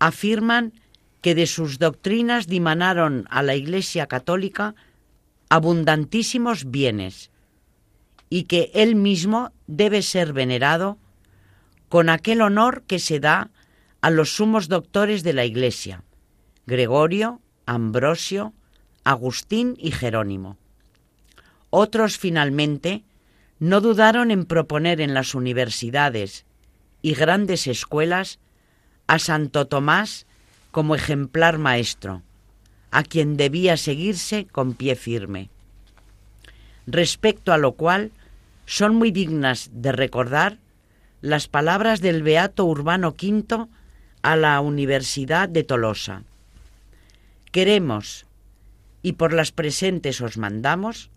afirman 0.00 0.72
que 1.20 1.36
de 1.36 1.46
sus 1.46 1.78
doctrinas 1.78 2.48
dimanaron 2.48 3.28
a 3.30 3.44
la 3.44 3.54
Iglesia 3.54 4.08
católica 4.08 4.74
abundantísimos 5.48 6.72
bienes 6.72 7.30
y 8.28 8.42
que 8.44 8.72
él 8.74 8.96
mismo 8.96 9.52
debe 9.68 10.02
ser 10.02 10.32
venerado 10.32 10.98
con 11.88 12.08
aquel 12.08 12.40
honor 12.40 12.82
que 12.88 12.98
se 12.98 13.20
da 13.20 13.52
a 14.00 14.10
los 14.10 14.34
sumos 14.34 14.66
doctores 14.66 15.22
de 15.22 15.32
la 15.32 15.44
Iglesia, 15.44 16.02
Gregorio, 16.66 17.40
Ambrosio, 17.68 18.54
Agustín 19.04 19.76
y 19.78 19.90
Jerónimo. 19.90 20.56
Otros, 21.68 22.16
finalmente, 22.16 23.04
no 23.58 23.82
dudaron 23.82 24.30
en 24.30 24.46
proponer 24.46 25.02
en 25.02 25.12
las 25.12 25.34
universidades 25.34 26.46
y 27.02 27.12
grandes 27.12 27.66
escuelas 27.66 28.38
a 29.06 29.18
Santo 29.18 29.66
Tomás 29.66 30.26
como 30.70 30.94
ejemplar 30.94 31.58
maestro, 31.58 32.22
a 32.90 33.02
quien 33.02 33.36
debía 33.36 33.76
seguirse 33.76 34.46
con 34.46 34.72
pie 34.72 34.96
firme. 34.96 35.50
Respecto 36.86 37.52
a 37.52 37.58
lo 37.58 37.72
cual, 37.72 38.12
son 38.64 38.94
muy 38.94 39.10
dignas 39.10 39.68
de 39.74 39.92
recordar 39.92 40.56
las 41.20 41.48
palabras 41.48 42.00
del 42.00 42.22
beato 42.22 42.64
Urbano 42.64 43.08
V 43.08 43.66
a 44.22 44.36
la 44.36 44.58
Universidad 44.62 45.50
de 45.50 45.64
Tolosa. 45.64 46.22
Queremos, 47.52 48.26
y 49.02 49.12
por 49.12 49.32
las 49.32 49.52
presentes 49.52 50.20
os 50.20 50.36
mandamos, 50.36 51.10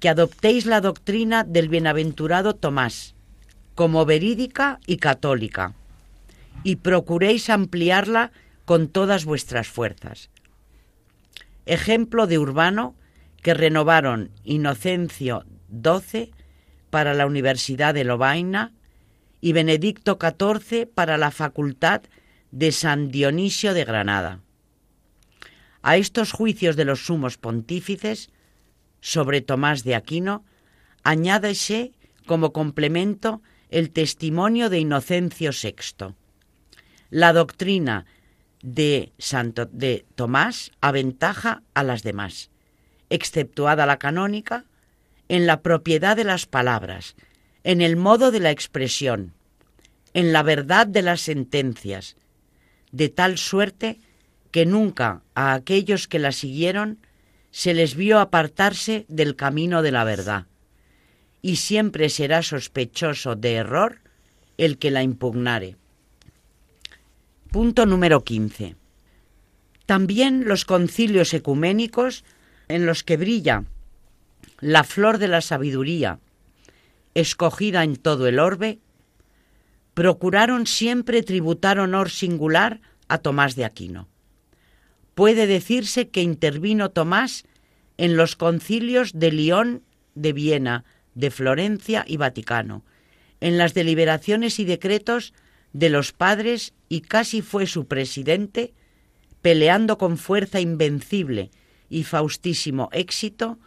que 0.00 0.08
adoptéis 0.08 0.66
la 0.66 0.80
doctrina 0.80 1.44
del 1.44 1.68
bienaventurado 1.68 2.54
Tomás 2.54 3.14
como 3.74 4.04
verídica 4.04 4.78
y 4.86 4.98
católica, 4.98 5.74
y 6.62 6.76
procuréis 6.76 7.50
ampliarla 7.50 8.32
con 8.64 8.88
todas 8.88 9.24
vuestras 9.24 9.68
fuerzas. 9.68 10.30
Ejemplo 11.66 12.26
de 12.26 12.38
Urbano 12.38 12.94
que 13.42 13.54
renovaron 13.54 14.30
Inocencio 14.44 15.44
XII 15.70 16.32
para 16.90 17.14
la 17.14 17.26
Universidad 17.26 17.92
de 17.92 18.04
Lovaina 18.04 18.72
y 19.40 19.52
Benedicto 19.52 20.18
XIV 20.20 20.86
para 20.86 21.18
la 21.18 21.30
Facultad 21.30 22.02
de 22.52 22.72
San 22.72 23.10
Dionisio 23.10 23.74
de 23.74 23.84
Granada. 23.84 24.40
A 25.86 25.98
estos 25.98 26.32
juicios 26.32 26.76
de 26.76 26.86
los 26.86 27.04
sumos 27.04 27.36
pontífices 27.36 28.30
sobre 29.02 29.42
Tomás 29.42 29.84
de 29.84 29.94
Aquino, 29.94 30.42
añádese 31.02 31.92
como 32.24 32.54
complemento 32.54 33.42
el 33.68 33.90
testimonio 33.90 34.70
de 34.70 34.78
Inocencio 34.78 35.50
VI. 35.50 36.14
La 37.10 37.34
doctrina 37.34 38.06
de 38.62 39.12
Santo 39.18 39.66
de 39.66 40.06
Tomás 40.14 40.72
aventaja 40.80 41.62
a 41.74 41.82
las 41.82 42.02
demás, 42.02 42.48
exceptuada 43.10 43.84
la 43.84 43.98
canónica, 43.98 44.64
en 45.28 45.46
la 45.46 45.60
propiedad 45.60 46.16
de 46.16 46.24
las 46.24 46.46
palabras, 46.46 47.14
en 47.62 47.82
el 47.82 47.96
modo 47.96 48.30
de 48.30 48.40
la 48.40 48.52
expresión, 48.52 49.34
en 50.14 50.32
la 50.32 50.42
verdad 50.42 50.86
de 50.86 51.02
las 51.02 51.20
sentencias, 51.20 52.16
de 52.90 53.10
tal 53.10 53.36
suerte 53.36 53.96
que 53.96 54.13
nunca 54.64 55.22
a 55.34 55.52
aquellos 55.54 56.06
que 56.06 56.20
la 56.20 56.30
siguieron 56.30 56.98
se 57.50 57.74
les 57.74 57.96
vio 57.96 58.20
apartarse 58.20 59.04
del 59.08 59.34
camino 59.34 59.82
de 59.82 59.90
la 59.90 60.04
verdad, 60.04 60.46
y 61.42 61.56
siempre 61.56 62.08
será 62.08 62.42
sospechoso 62.42 63.34
de 63.34 63.54
error 63.54 63.98
el 64.56 64.78
que 64.78 64.90
la 64.92 65.02
impugnare. 65.02 65.76
Punto 67.50 67.84
número 67.84 68.22
15. 68.22 68.76
También 69.86 70.46
los 70.46 70.64
concilios 70.64 71.34
ecuménicos 71.34 72.24
en 72.68 72.86
los 72.86 73.02
que 73.02 73.16
brilla 73.16 73.64
la 74.60 74.84
flor 74.84 75.18
de 75.18 75.28
la 75.28 75.40
sabiduría, 75.40 76.20
escogida 77.14 77.84
en 77.84 77.96
todo 77.96 78.26
el 78.28 78.38
orbe, 78.38 78.78
procuraron 79.94 80.66
siempre 80.66 81.22
tributar 81.22 81.78
honor 81.78 82.10
singular 82.10 82.80
a 83.08 83.18
Tomás 83.18 83.56
de 83.56 83.64
Aquino. 83.64 84.08
Puede 85.14 85.46
decirse 85.46 86.08
que 86.08 86.22
intervino 86.22 86.90
Tomás 86.90 87.44
en 87.96 88.16
los 88.16 88.36
concilios 88.36 89.12
de 89.14 89.32
León, 89.32 89.82
de 90.14 90.32
Viena, 90.32 90.84
de 91.14 91.30
Florencia 91.30 92.04
y 92.06 92.16
Vaticano, 92.16 92.84
en 93.40 93.58
las 93.58 93.74
deliberaciones 93.74 94.58
y 94.58 94.64
decretos 94.64 95.34
de 95.72 95.90
los 95.90 96.12
padres 96.12 96.72
y 96.88 97.02
casi 97.02 97.42
fue 97.42 97.66
su 97.66 97.86
presidente, 97.86 98.72
peleando 99.42 99.98
con 99.98 100.16
fuerza 100.16 100.60
invencible 100.60 101.50
y 101.90 102.04
faustísimo 102.04 102.88
éxito 102.92 103.58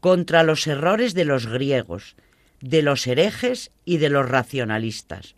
contra 0.00 0.42
los 0.42 0.66
errores 0.66 1.14
de 1.14 1.24
los 1.24 1.46
griegos, 1.46 2.16
de 2.60 2.82
los 2.82 3.06
herejes 3.06 3.70
y 3.84 3.98
de 3.98 4.08
los 4.08 4.28
racionalistas. 4.28 5.36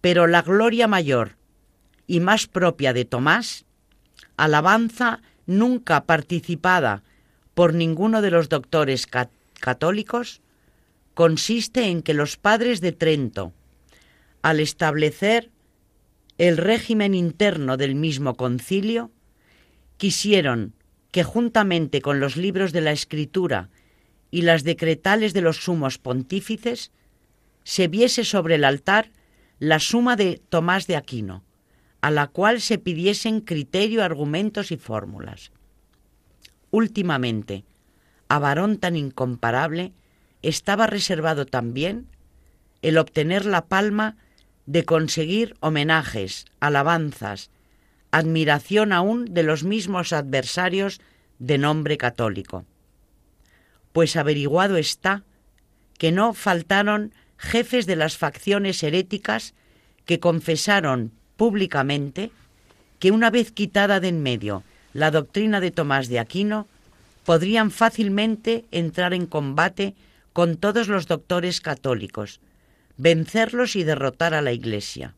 Pero 0.00 0.26
la 0.26 0.42
gloria 0.42 0.88
mayor 0.88 1.36
y 2.06 2.20
más 2.20 2.46
propia 2.46 2.92
de 2.92 3.04
Tomás, 3.04 3.65
alabanza 4.36 5.22
nunca 5.46 6.04
participada 6.04 7.02
por 7.54 7.74
ninguno 7.74 8.20
de 8.22 8.30
los 8.30 8.48
doctores 8.48 9.06
católicos, 9.60 10.40
consiste 11.14 11.88
en 11.88 12.02
que 12.02 12.14
los 12.14 12.36
padres 12.36 12.80
de 12.80 12.92
Trento, 12.92 13.52
al 14.42 14.60
establecer 14.60 15.50
el 16.36 16.58
régimen 16.58 17.14
interno 17.14 17.76
del 17.76 17.94
mismo 17.94 18.34
concilio, 18.34 19.10
quisieron 19.96 20.74
que 21.10 21.24
juntamente 21.24 22.02
con 22.02 22.20
los 22.20 22.36
libros 22.36 22.72
de 22.72 22.82
la 22.82 22.92
Escritura 22.92 23.70
y 24.30 24.42
las 24.42 24.64
decretales 24.64 25.32
de 25.32 25.40
los 25.40 25.56
sumos 25.64 25.96
pontífices, 25.96 26.92
se 27.64 27.88
viese 27.88 28.24
sobre 28.24 28.56
el 28.56 28.64
altar 28.64 29.10
la 29.58 29.80
suma 29.80 30.16
de 30.16 30.42
Tomás 30.50 30.86
de 30.86 30.96
Aquino, 30.96 31.42
a 32.06 32.12
la 32.12 32.28
cual 32.28 32.60
se 32.60 32.78
pidiesen 32.78 33.40
criterio, 33.40 34.04
argumentos 34.04 34.70
y 34.70 34.76
fórmulas. 34.76 35.50
Últimamente, 36.70 37.64
a 38.28 38.38
varón 38.38 38.78
tan 38.78 38.94
incomparable, 38.94 39.92
estaba 40.40 40.86
reservado 40.86 41.46
también 41.46 42.06
el 42.80 42.98
obtener 42.98 43.44
la 43.44 43.66
palma 43.66 44.16
de 44.66 44.84
conseguir 44.84 45.56
homenajes, 45.58 46.44
alabanzas, 46.60 47.50
admiración 48.12 48.92
aún 48.92 49.24
de 49.24 49.42
los 49.42 49.64
mismos 49.64 50.12
adversarios 50.12 51.00
de 51.40 51.58
nombre 51.58 51.96
católico. 51.98 52.66
Pues 53.90 54.14
averiguado 54.14 54.76
está 54.76 55.24
que 55.98 56.12
no 56.12 56.34
faltaron 56.34 57.12
jefes 57.36 57.84
de 57.84 57.96
las 57.96 58.16
facciones 58.16 58.80
heréticas 58.84 59.54
que 60.04 60.20
confesaron 60.20 61.15
públicamente 61.36 62.30
que 62.98 63.10
una 63.10 63.30
vez 63.30 63.52
quitada 63.52 64.00
de 64.00 64.08
en 64.08 64.22
medio 64.22 64.62
la 64.92 65.10
doctrina 65.10 65.60
de 65.60 65.70
Tomás 65.70 66.08
de 66.08 66.18
Aquino, 66.18 66.66
podrían 67.26 67.70
fácilmente 67.70 68.64
entrar 68.70 69.12
en 69.12 69.26
combate 69.26 69.94
con 70.32 70.56
todos 70.56 70.88
los 70.88 71.06
doctores 71.06 71.60
católicos, 71.60 72.40
vencerlos 72.96 73.76
y 73.76 73.84
derrotar 73.84 74.32
a 74.32 74.40
la 74.40 74.52
Iglesia. 74.52 75.14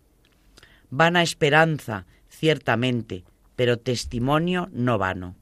Vana 0.90 1.22
esperanza, 1.22 2.06
ciertamente, 2.28 3.22
pero 3.54 3.78
testimonio 3.78 4.68
no 4.72 4.98
vano. 4.98 5.36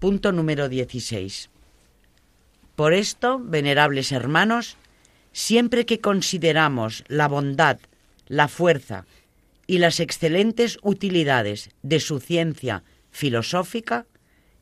Punto 0.00 0.32
número 0.32 0.68
16. 0.68 1.50
Por 2.74 2.92
esto, 2.92 3.40
venerables 3.40 4.10
hermanos, 4.10 4.76
siempre 5.32 5.86
que 5.86 6.00
consideramos 6.00 7.04
la 7.08 7.28
bondad, 7.28 7.78
la 8.28 8.48
fuerza 8.48 9.06
y 9.66 9.78
las 9.78 10.00
excelentes 10.00 10.78
utilidades 10.82 11.70
de 11.82 12.00
su 12.00 12.20
ciencia 12.20 12.84
filosófica, 13.10 14.06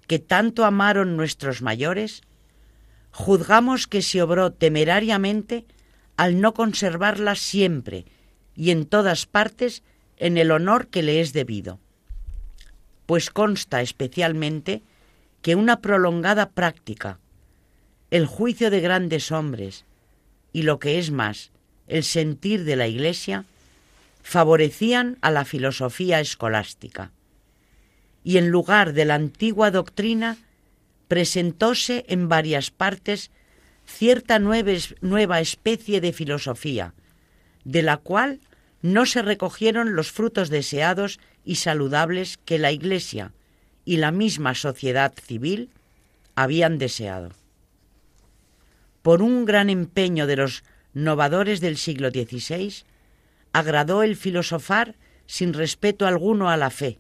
que 0.06 0.18
tanto 0.18 0.64
amaron 0.64 1.16
nuestros 1.16 1.62
mayores, 1.62 2.22
juzgamos 3.10 3.86
que 3.86 4.02
se 4.02 4.22
obró 4.22 4.52
temerariamente 4.52 5.64
al 6.16 6.40
no 6.40 6.54
conservarla 6.54 7.34
siempre 7.34 8.06
y 8.54 8.70
en 8.70 8.86
todas 8.86 9.26
partes 9.26 9.82
en 10.16 10.38
el 10.38 10.50
honor 10.50 10.88
que 10.88 11.02
le 11.02 11.20
es 11.20 11.32
debido, 11.32 11.78
pues 13.04 13.30
consta 13.30 13.82
especialmente 13.82 14.82
que 15.42 15.54
una 15.54 15.80
prolongada 15.80 16.50
práctica, 16.50 17.18
el 18.10 18.26
juicio 18.26 18.70
de 18.70 18.80
grandes 18.80 19.30
hombres 19.30 19.84
y 20.52 20.62
lo 20.62 20.78
que 20.78 20.98
es 20.98 21.10
más, 21.10 21.52
el 21.86 22.02
sentir 22.02 22.64
de 22.64 22.76
la 22.76 22.88
Iglesia, 22.88 23.44
favorecían 24.26 25.18
a 25.20 25.30
la 25.30 25.44
filosofía 25.44 26.18
escolástica. 26.18 27.12
Y 28.24 28.38
en 28.38 28.48
lugar 28.48 28.92
de 28.92 29.04
la 29.04 29.14
antigua 29.14 29.70
doctrina, 29.70 30.36
presentóse 31.06 32.04
en 32.08 32.28
varias 32.28 32.72
partes 32.72 33.30
cierta 33.86 34.40
nueva 34.40 35.38
especie 35.38 36.00
de 36.00 36.12
filosofía, 36.12 36.92
de 37.62 37.82
la 37.82 37.98
cual 37.98 38.40
no 38.82 39.06
se 39.06 39.22
recogieron 39.22 39.94
los 39.94 40.10
frutos 40.10 40.50
deseados 40.50 41.20
y 41.44 41.54
saludables 41.54 42.36
que 42.44 42.58
la 42.58 42.72
Iglesia, 42.72 43.32
y 43.84 43.98
la 43.98 44.10
misma 44.10 44.56
sociedad 44.56 45.14
civil 45.14 45.70
habían 46.34 46.78
deseado. 46.78 47.30
Por 49.02 49.22
un 49.22 49.44
gran 49.44 49.70
empeño 49.70 50.26
de 50.26 50.34
los 50.34 50.64
novadores 50.94 51.60
del 51.60 51.76
siglo 51.76 52.10
XVI, 52.10 52.82
agradó 53.56 54.02
el 54.02 54.16
filosofar 54.16 54.96
sin 55.24 55.54
respeto 55.54 56.06
alguno 56.06 56.50
a 56.50 56.58
la 56.58 56.68
fe, 56.68 56.98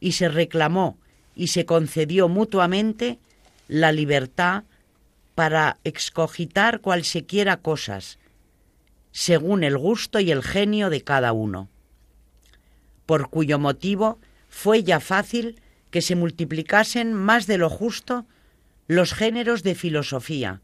y 0.00 0.12
se 0.12 0.28
reclamó 0.28 0.98
y 1.34 1.46
se 1.46 1.64
concedió 1.64 2.28
mutuamente 2.28 3.18
la 3.68 3.90
libertad 3.90 4.64
para 5.34 5.78
excogitar 5.82 6.82
cualsequiera 6.82 7.56
cosas, 7.56 8.18
según 9.12 9.64
el 9.64 9.78
gusto 9.78 10.20
y 10.20 10.30
el 10.30 10.42
genio 10.42 10.90
de 10.90 11.00
cada 11.00 11.32
uno, 11.32 11.70
por 13.06 13.30
cuyo 13.30 13.58
motivo 13.58 14.18
fue 14.50 14.82
ya 14.82 15.00
fácil 15.00 15.58
que 15.90 16.02
se 16.02 16.16
multiplicasen 16.16 17.14
más 17.14 17.46
de 17.46 17.56
lo 17.56 17.70
justo 17.70 18.26
los 18.88 19.14
géneros 19.14 19.62
de 19.62 19.74
filosofía 19.74 20.60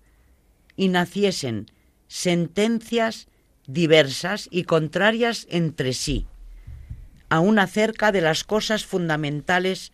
y 0.76 0.88
naciesen 0.88 1.70
sentencias 2.08 3.26
diversas 3.68 4.48
y 4.50 4.64
contrarias 4.64 5.46
entre 5.50 5.92
sí, 5.92 6.26
aún 7.28 7.58
acerca 7.58 8.10
de 8.10 8.22
las 8.22 8.42
cosas 8.42 8.86
fundamentales 8.86 9.92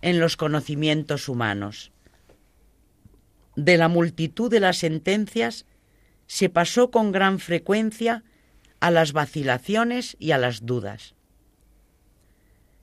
en 0.00 0.20
los 0.20 0.36
conocimientos 0.36 1.28
humanos. 1.28 1.90
De 3.56 3.76
la 3.76 3.88
multitud 3.88 4.50
de 4.50 4.60
las 4.60 4.78
sentencias 4.78 5.66
se 6.28 6.48
pasó 6.48 6.90
con 6.90 7.10
gran 7.10 7.40
frecuencia 7.40 8.22
a 8.78 8.92
las 8.92 9.12
vacilaciones 9.12 10.16
y 10.20 10.30
a 10.30 10.38
las 10.38 10.64
dudas. 10.64 11.14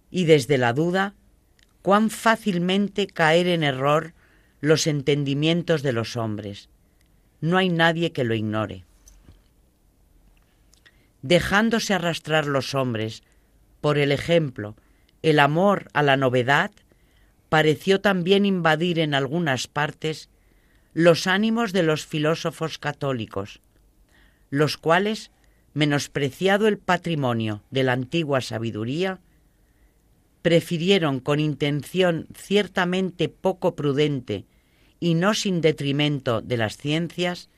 Y 0.10 0.26
desde 0.26 0.58
la 0.58 0.74
duda 0.74 1.16
cuán 1.82 2.10
fácilmente 2.10 3.08
caer 3.08 3.48
en 3.48 3.64
error 3.64 4.14
los 4.60 4.88
entendimientos 4.88 5.84
de 5.84 5.94
los 5.94 6.18
hombres. 6.18 6.70
No 7.40 7.58
hay 7.58 7.70
nadie 7.70 8.12
que 8.12 8.26
lo 8.26 8.36
ignore. 8.36 8.84
Dejándose 11.22 11.94
arrastrar 11.94 12.46
los 12.46 12.76
hombres. 12.76 13.24
Por 13.82 13.98
el 13.98 14.12
ejemplo 14.12 14.76
el 15.22 15.40
amor 15.40 15.90
a 15.94 16.02
la 16.02 16.18
novedad 16.18 16.72
pareció 17.50 18.02
también 18.02 18.46
invadir 18.46 19.00
en 19.00 19.14
algunas 19.14 19.68
partes 19.68 20.30
los 20.94 21.28
ánimos 21.28 21.74
de 21.74 21.84
los 21.84 22.06
filósofos 22.06 22.78
católicos, 22.78 23.62
los 24.50 24.78
cuales, 24.78 25.32
menospreciado 25.74 26.68
el 26.68 26.78
patrimonio 26.78 27.62
de 27.70 27.84
la 27.84 27.94
antigua 27.94 28.42
sabiduría, 28.42 29.20
prefirieron 30.42 31.20
con 31.20 31.40
intención 31.40 32.28
ciertamente 32.36 33.30
poco 33.30 33.76
prudente 33.76 34.46
y 35.00 35.14
no 35.14 35.34
sin 35.34 35.62
detrimento 35.62 36.42
de 36.42 36.58
las 36.58 36.78
ciencias, 36.78 37.50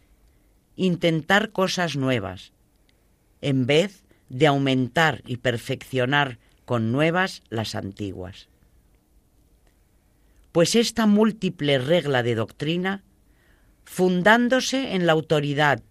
intentar 0.75 1.51
cosas 1.51 1.95
nuevas, 1.95 2.51
en 3.43 3.67
vez 3.67 4.03
de 4.29 4.47
aumentar 4.47 5.21
y 5.27 5.37
perfeccionar 5.37 6.39
con 6.65 6.91
nuevas 6.91 7.43
las 7.49 7.75
antiguas. 7.75 8.47
Pues 10.51 10.75
esta 10.75 11.05
múltiple 11.05 11.77
regla 11.77 12.23
de 12.23 12.35
doctrina, 12.35 13.03
fundándose 13.83 14.95
en 14.95 15.05
la 15.05 15.11
autoridad 15.11 15.81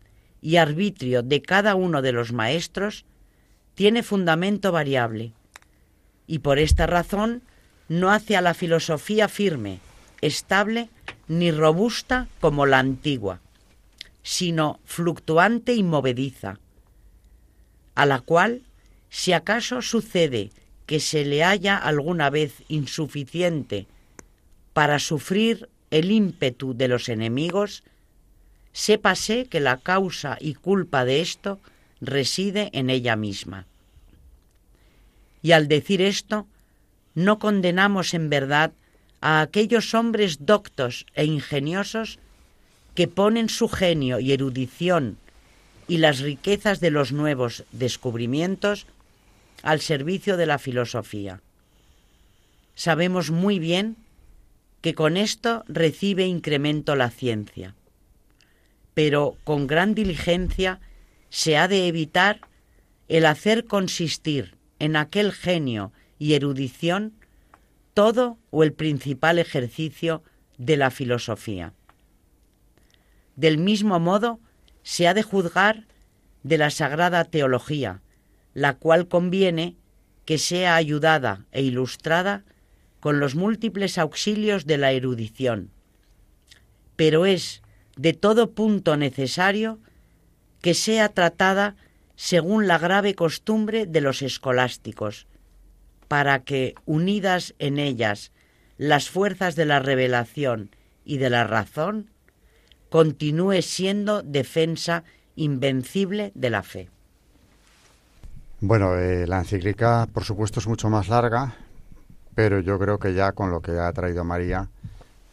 y 0.40 0.56
arbitrio 0.56 1.22
de 1.22 1.42
cada 1.42 1.74
uno 1.74 2.00
de 2.00 2.12
los 2.12 2.32
maestros, 2.32 3.04
tiene 3.74 4.02
fundamento 4.02 4.72
variable, 4.72 5.32
y 6.26 6.38
por 6.38 6.58
esta 6.58 6.86
razón 6.86 7.42
no 7.88 8.10
hace 8.10 8.36
a 8.36 8.40
la 8.40 8.54
filosofía 8.54 9.28
firme, 9.28 9.80
estable 10.20 10.88
ni 11.28 11.50
robusta 11.50 12.28
como 12.40 12.64
la 12.64 12.78
antigua, 12.78 13.40
sino 14.22 14.80
fluctuante 14.84 15.74
y 15.74 15.82
movediza, 15.82 16.58
a 17.94 18.06
la 18.06 18.20
cual, 18.20 18.62
si 19.10 19.32
acaso 19.32 19.82
sucede 19.82 20.50
que 20.86 21.00
se 21.00 21.24
le 21.24 21.44
haya 21.44 21.76
alguna 21.76 22.30
vez 22.30 22.62
insuficiente 22.68 23.86
para 24.72 24.98
sufrir 24.98 25.68
el 25.90 26.10
ímpetu 26.10 26.74
de 26.74 26.88
los 26.88 27.08
enemigos, 27.08 27.82
sépase 28.72 29.46
que 29.46 29.60
la 29.60 29.76
causa 29.78 30.38
y 30.40 30.54
culpa 30.54 31.04
de 31.04 31.20
esto 31.20 31.60
reside 32.00 32.70
en 32.72 32.90
ella 32.90 33.16
misma. 33.16 33.66
Y 35.42 35.52
al 35.52 35.68
decir 35.68 36.00
esto, 36.00 36.46
no 37.14 37.38
condenamos 37.38 38.14
en 38.14 38.30
verdad 38.30 38.72
a 39.20 39.40
aquellos 39.42 39.94
hombres 39.94 40.46
doctos 40.46 41.06
e 41.14 41.24
ingeniosos 41.24 42.18
que 42.94 43.08
ponen 43.08 43.48
su 43.48 43.68
genio 43.68 44.18
y 44.20 44.32
erudición 44.32 45.18
y 45.88 45.98
las 45.98 46.20
riquezas 46.20 46.80
de 46.80 46.90
los 46.90 47.12
nuevos 47.12 47.64
descubrimientos 47.72 48.86
al 49.62 49.80
servicio 49.80 50.36
de 50.36 50.46
la 50.46 50.58
filosofía. 50.58 51.40
Sabemos 52.74 53.30
muy 53.30 53.58
bien 53.58 53.96
que 54.80 54.94
con 54.94 55.16
esto 55.16 55.64
recibe 55.68 56.26
incremento 56.26 56.96
la 56.96 57.10
ciencia, 57.10 57.74
pero 58.94 59.36
con 59.44 59.66
gran 59.66 59.94
diligencia 59.94 60.80
se 61.30 61.56
ha 61.56 61.68
de 61.68 61.86
evitar 61.86 62.40
el 63.08 63.26
hacer 63.26 63.66
consistir 63.66 64.56
en 64.78 64.96
aquel 64.96 65.32
genio 65.32 65.92
y 66.18 66.34
erudición 66.34 67.12
todo 67.94 68.38
o 68.50 68.62
el 68.62 68.72
principal 68.72 69.38
ejercicio 69.38 70.22
de 70.58 70.76
la 70.76 70.90
filosofía. 70.90 71.72
Del 73.36 73.58
mismo 73.58 73.98
modo, 74.00 74.40
se 74.82 75.08
ha 75.08 75.14
de 75.14 75.22
juzgar 75.22 75.86
de 76.42 76.58
la 76.58 76.70
sagrada 76.70 77.24
teología, 77.24 78.02
la 78.54 78.74
cual 78.74 79.08
conviene 79.08 79.76
que 80.24 80.38
sea 80.38 80.76
ayudada 80.76 81.46
e 81.52 81.62
ilustrada 81.62 82.44
con 83.00 83.20
los 83.20 83.34
múltiples 83.34 83.98
auxilios 83.98 84.66
de 84.66 84.78
la 84.78 84.92
erudición. 84.92 85.70
Pero 86.96 87.26
es 87.26 87.62
de 87.96 88.12
todo 88.12 88.52
punto 88.52 88.96
necesario 88.96 89.80
que 90.60 90.74
sea 90.74 91.08
tratada 91.08 91.76
según 92.14 92.68
la 92.68 92.78
grave 92.78 93.14
costumbre 93.14 93.86
de 93.86 94.00
los 94.00 94.22
escolásticos, 94.22 95.26
para 96.06 96.44
que, 96.44 96.74
unidas 96.84 97.54
en 97.58 97.78
ellas 97.78 98.30
las 98.78 99.08
fuerzas 99.08 99.56
de 99.56 99.64
la 99.64 99.80
revelación 99.80 100.70
y 101.04 101.18
de 101.18 101.30
la 101.30 101.44
razón, 101.44 102.10
continúe 102.92 103.62
siendo 103.62 104.22
defensa 104.22 105.02
invencible 105.34 106.30
de 106.34 106.50
la 106.50 106.62
fe. 106.62 106.90
Bueno, 108.60 108.96
eh, 108.96 109.26
la 109.26 109.38
encíclica, 109.38 110.06
por 110.12 110.24
supuesto, 110.24 110.60
es 110.60 110.66
mucho 110.68 110.90
más 110.90 111.08
larga, 111.08 111.56
pero 112.34 112.60
yo 112.60 112.78
creo 112.78 112.98
que 112.98 113.14
ya 113.14 113.32
con 113.32 113.50
lo 113.50 113.62
que 113.62 113.72
ha 113.72 113.90
traído 113.94 114.24
María 114.24 114.68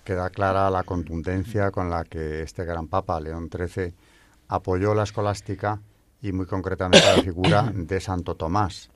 queda 0.06 0.30
clara 0.30 0.70
la 0.70 0.84
contundencia 0.84 1.70
con 1.70 1.90
la 1.90 2.06
que 2.06 2.44
este 2.44 2.64
gran 2.64 2.88
Papa, 2.88 3.20
León 3.20 3.50
XIII, 3.52 3.94
apoyó 4.48 4.96
la 4.96 5.04
escolástica 5.04 5.82
y 6.22 6.32
muy 6.32 6.46
concretamente 6.46 7.06
la 7.14 7.22
figura 7.22 7.72
de 7.76 8.00
Santo 8.00 8.36
Tomás 8.36 8.90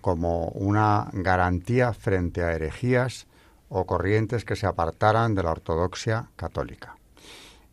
como 0.00 0.46
una 0.48 1.10
garantía 1.12 1.92
frente 1.92 2.42
a 2.42 2.52
herejías 2.54 3.26
o 3.68 3.84
corrientes 3.84 4.46
que 4.46 4.56
se 4.56 4.66
apartaran 4.66 5.34
de 5.34 5.42
la 5.42 5.50
ortodoxia 5.50 6.30
católica. 6.36 6.97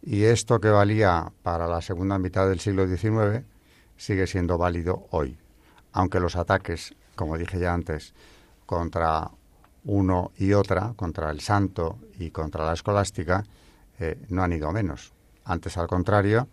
Y 0.08 0.26
esto 0.26 0.62
que 0.62 0.70
valía 0.70 1.32
para 1.42 1.66
la 1.66 1.82
segunda 1.82 2.20
mitad 2.20 2.48
del 2.48 2.60
siglo 2.60 2.86
XIX 2.88 3.44
sigue 3.98 4.28
siendo 4.28 4.56
válido 4.56 5.08
hoy, 5.10 5.36
aunque 5.94 6.20
los 6.20 6.36
ataques, 6.36 6.94
como 7.16 7.40
dije 7.40 7.58
ya 7.58 7.74
antes, 7.74 8.14
contra 8.68 9.32
uno 9.84 10.32
y 10.38 10.54
otra, 10.54 10.94
contra 10.96 11.32
el 11.32 11.42
santo 11.42 11.98
y 12.20 12.30
contra 12.30 12.64
la 12.68 12.74
escolástica, 12.74 13.46
eh, 13.98 14.24
no 14.30 14.44
han 14.44 14.54
ido 14.54 14.72
menos. 14.72 15.12
Antes, 15.44 15.76
al 15.76 15.88
contrario, 15.88 16.50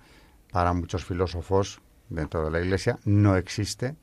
para 0.51 0.73
muchos 0.73 1.05
filósofos 1.05 1.83
dentro 2.09 2.47
de 2.47 2.51
la 2.53 2.61
Iglesia 2.63 2.99
no 3.05 3.37
existe 3.37 3.97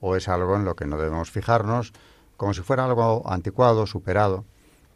o 0.00 0.16
es 0.16 0.28
algo 0.28 0.56
en 0.56 0.64
lo 0.64 0.74
que 0.74 0.86
no 0.86 0.98
debemos 0.98 1.30
fijarnos, 1.30 1.92
como 2.36 2.54
si 2.54 2.62
fuera 2.62 2.84
algo 2.84 3.22
anticuado, 3.30 3.86
superado, 3.86 4.44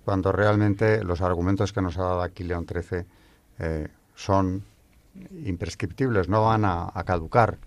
cuando 0.05 0.33
realmente 0.33 1.05
los 1.05 1.21
argumentos 1.21 1.73
que 1.73 1.81
nos 1.81 1.97
ha 1.97 2.03
dado 2.03 2.23
aquí 2.23 2.43
León 2.43 2.67
XIII 2.67 3.07
son 4.21 4.63
imprescriptibles, 5.45 6.29
no 6.29 6.45
van 6.45 6.65
a, 6.65 6.93
caducar. 7.05 7.59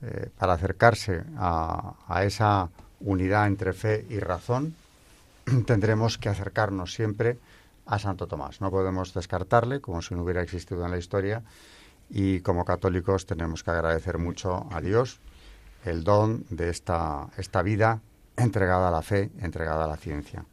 Eh, 0.00 0.30
para 0.38 0.52
acercarse 0.52 1.24
a, 1.36 1.94
a 2.06 2.24
esa 2.24 2.68
unidad 3.00 3.48
entre 3.48 3.72
fe 3.72 4.06
y 4.08 4.20
razón, 4.20 4.74
tendremos 5.66 6.18
que 6.18 6.28
acercarnos 6.28 6.92
siempre 6.92 7.38
a 7.86 7.98
Santo 7.98 8.26
Tomás. 8.26 8.60
No 8.60 8.70
podemos 8.70 9.14
descartarle 9.14 9.80
como 9.80 10.02
si 10.02 10.14
no 10.14 10.22
hubiera 10.22 10.42
existido 10.42 10.84
en 10.84 10.90
la 10.90 10.98
historia 10.98 11.42
y 12.10 12.40
como 12.40 12.64
católicos 12.64 13.26
tenemos 13.26 13.64
que 13.64 13.70
agradecer 13.70 14.18
mucho 14.18 14.68
a 14.70 14.80
Dios 14.80 15.20
el 15.84 16.04
don 16.04 16.44
de 16.50 16.70
esta, 16.70 17.28
esta 17.36 17.62
vida 17.62 18.00
entregada 18.36 18.88
a 18.88 18.90
la 18.90 19.02
fe, 19.02 19.30
entregada 19.40 19.84
a 19.84 19.88
la 19.88 19.96
ciencia. 19.96 20.44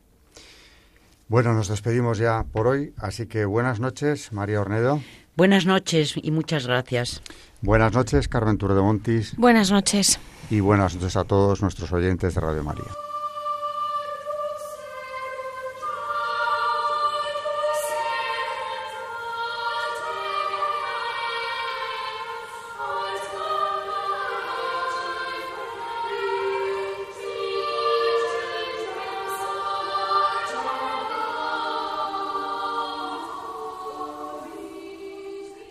Bueno, 1.27 1.53
nos 1.53 1.67
despedimos 1.67 2.19
ya 2.19 2.43
por 2.51 2.67
hoy, 2.67 2.93
así 2.97 3.25
que 3.25 3.45
buenas 3.45 3.79
noches, 3.79 4.31
María 4.31 4.61
Ornedo. 4.61 5.01
Buenas 5.35 5.65
noches 5.65 6.13
y 6.21 6.31
muchas 6.31 6.67
gracias. 6.67 7.21
Buenas 7.61 7.93
noches, 7.93 8.27
Carmen 8.27 8.57
Tour 8.57 8.75
de 8.75 8.81
Montis. 8.81 9.35
Buenas 9.35 9.71
noches. 9.71 10.19
Y 10.51 10.59
buenas 10.59 10.95
noches 10.95 11.17
a 11.17 11.23
todos 11.23 11.61
nuestros 11.63 11.91
oyentes 11.91 12.35
de 12.35 12.41
Radio 12.41 12.63
María. 12.63 12.85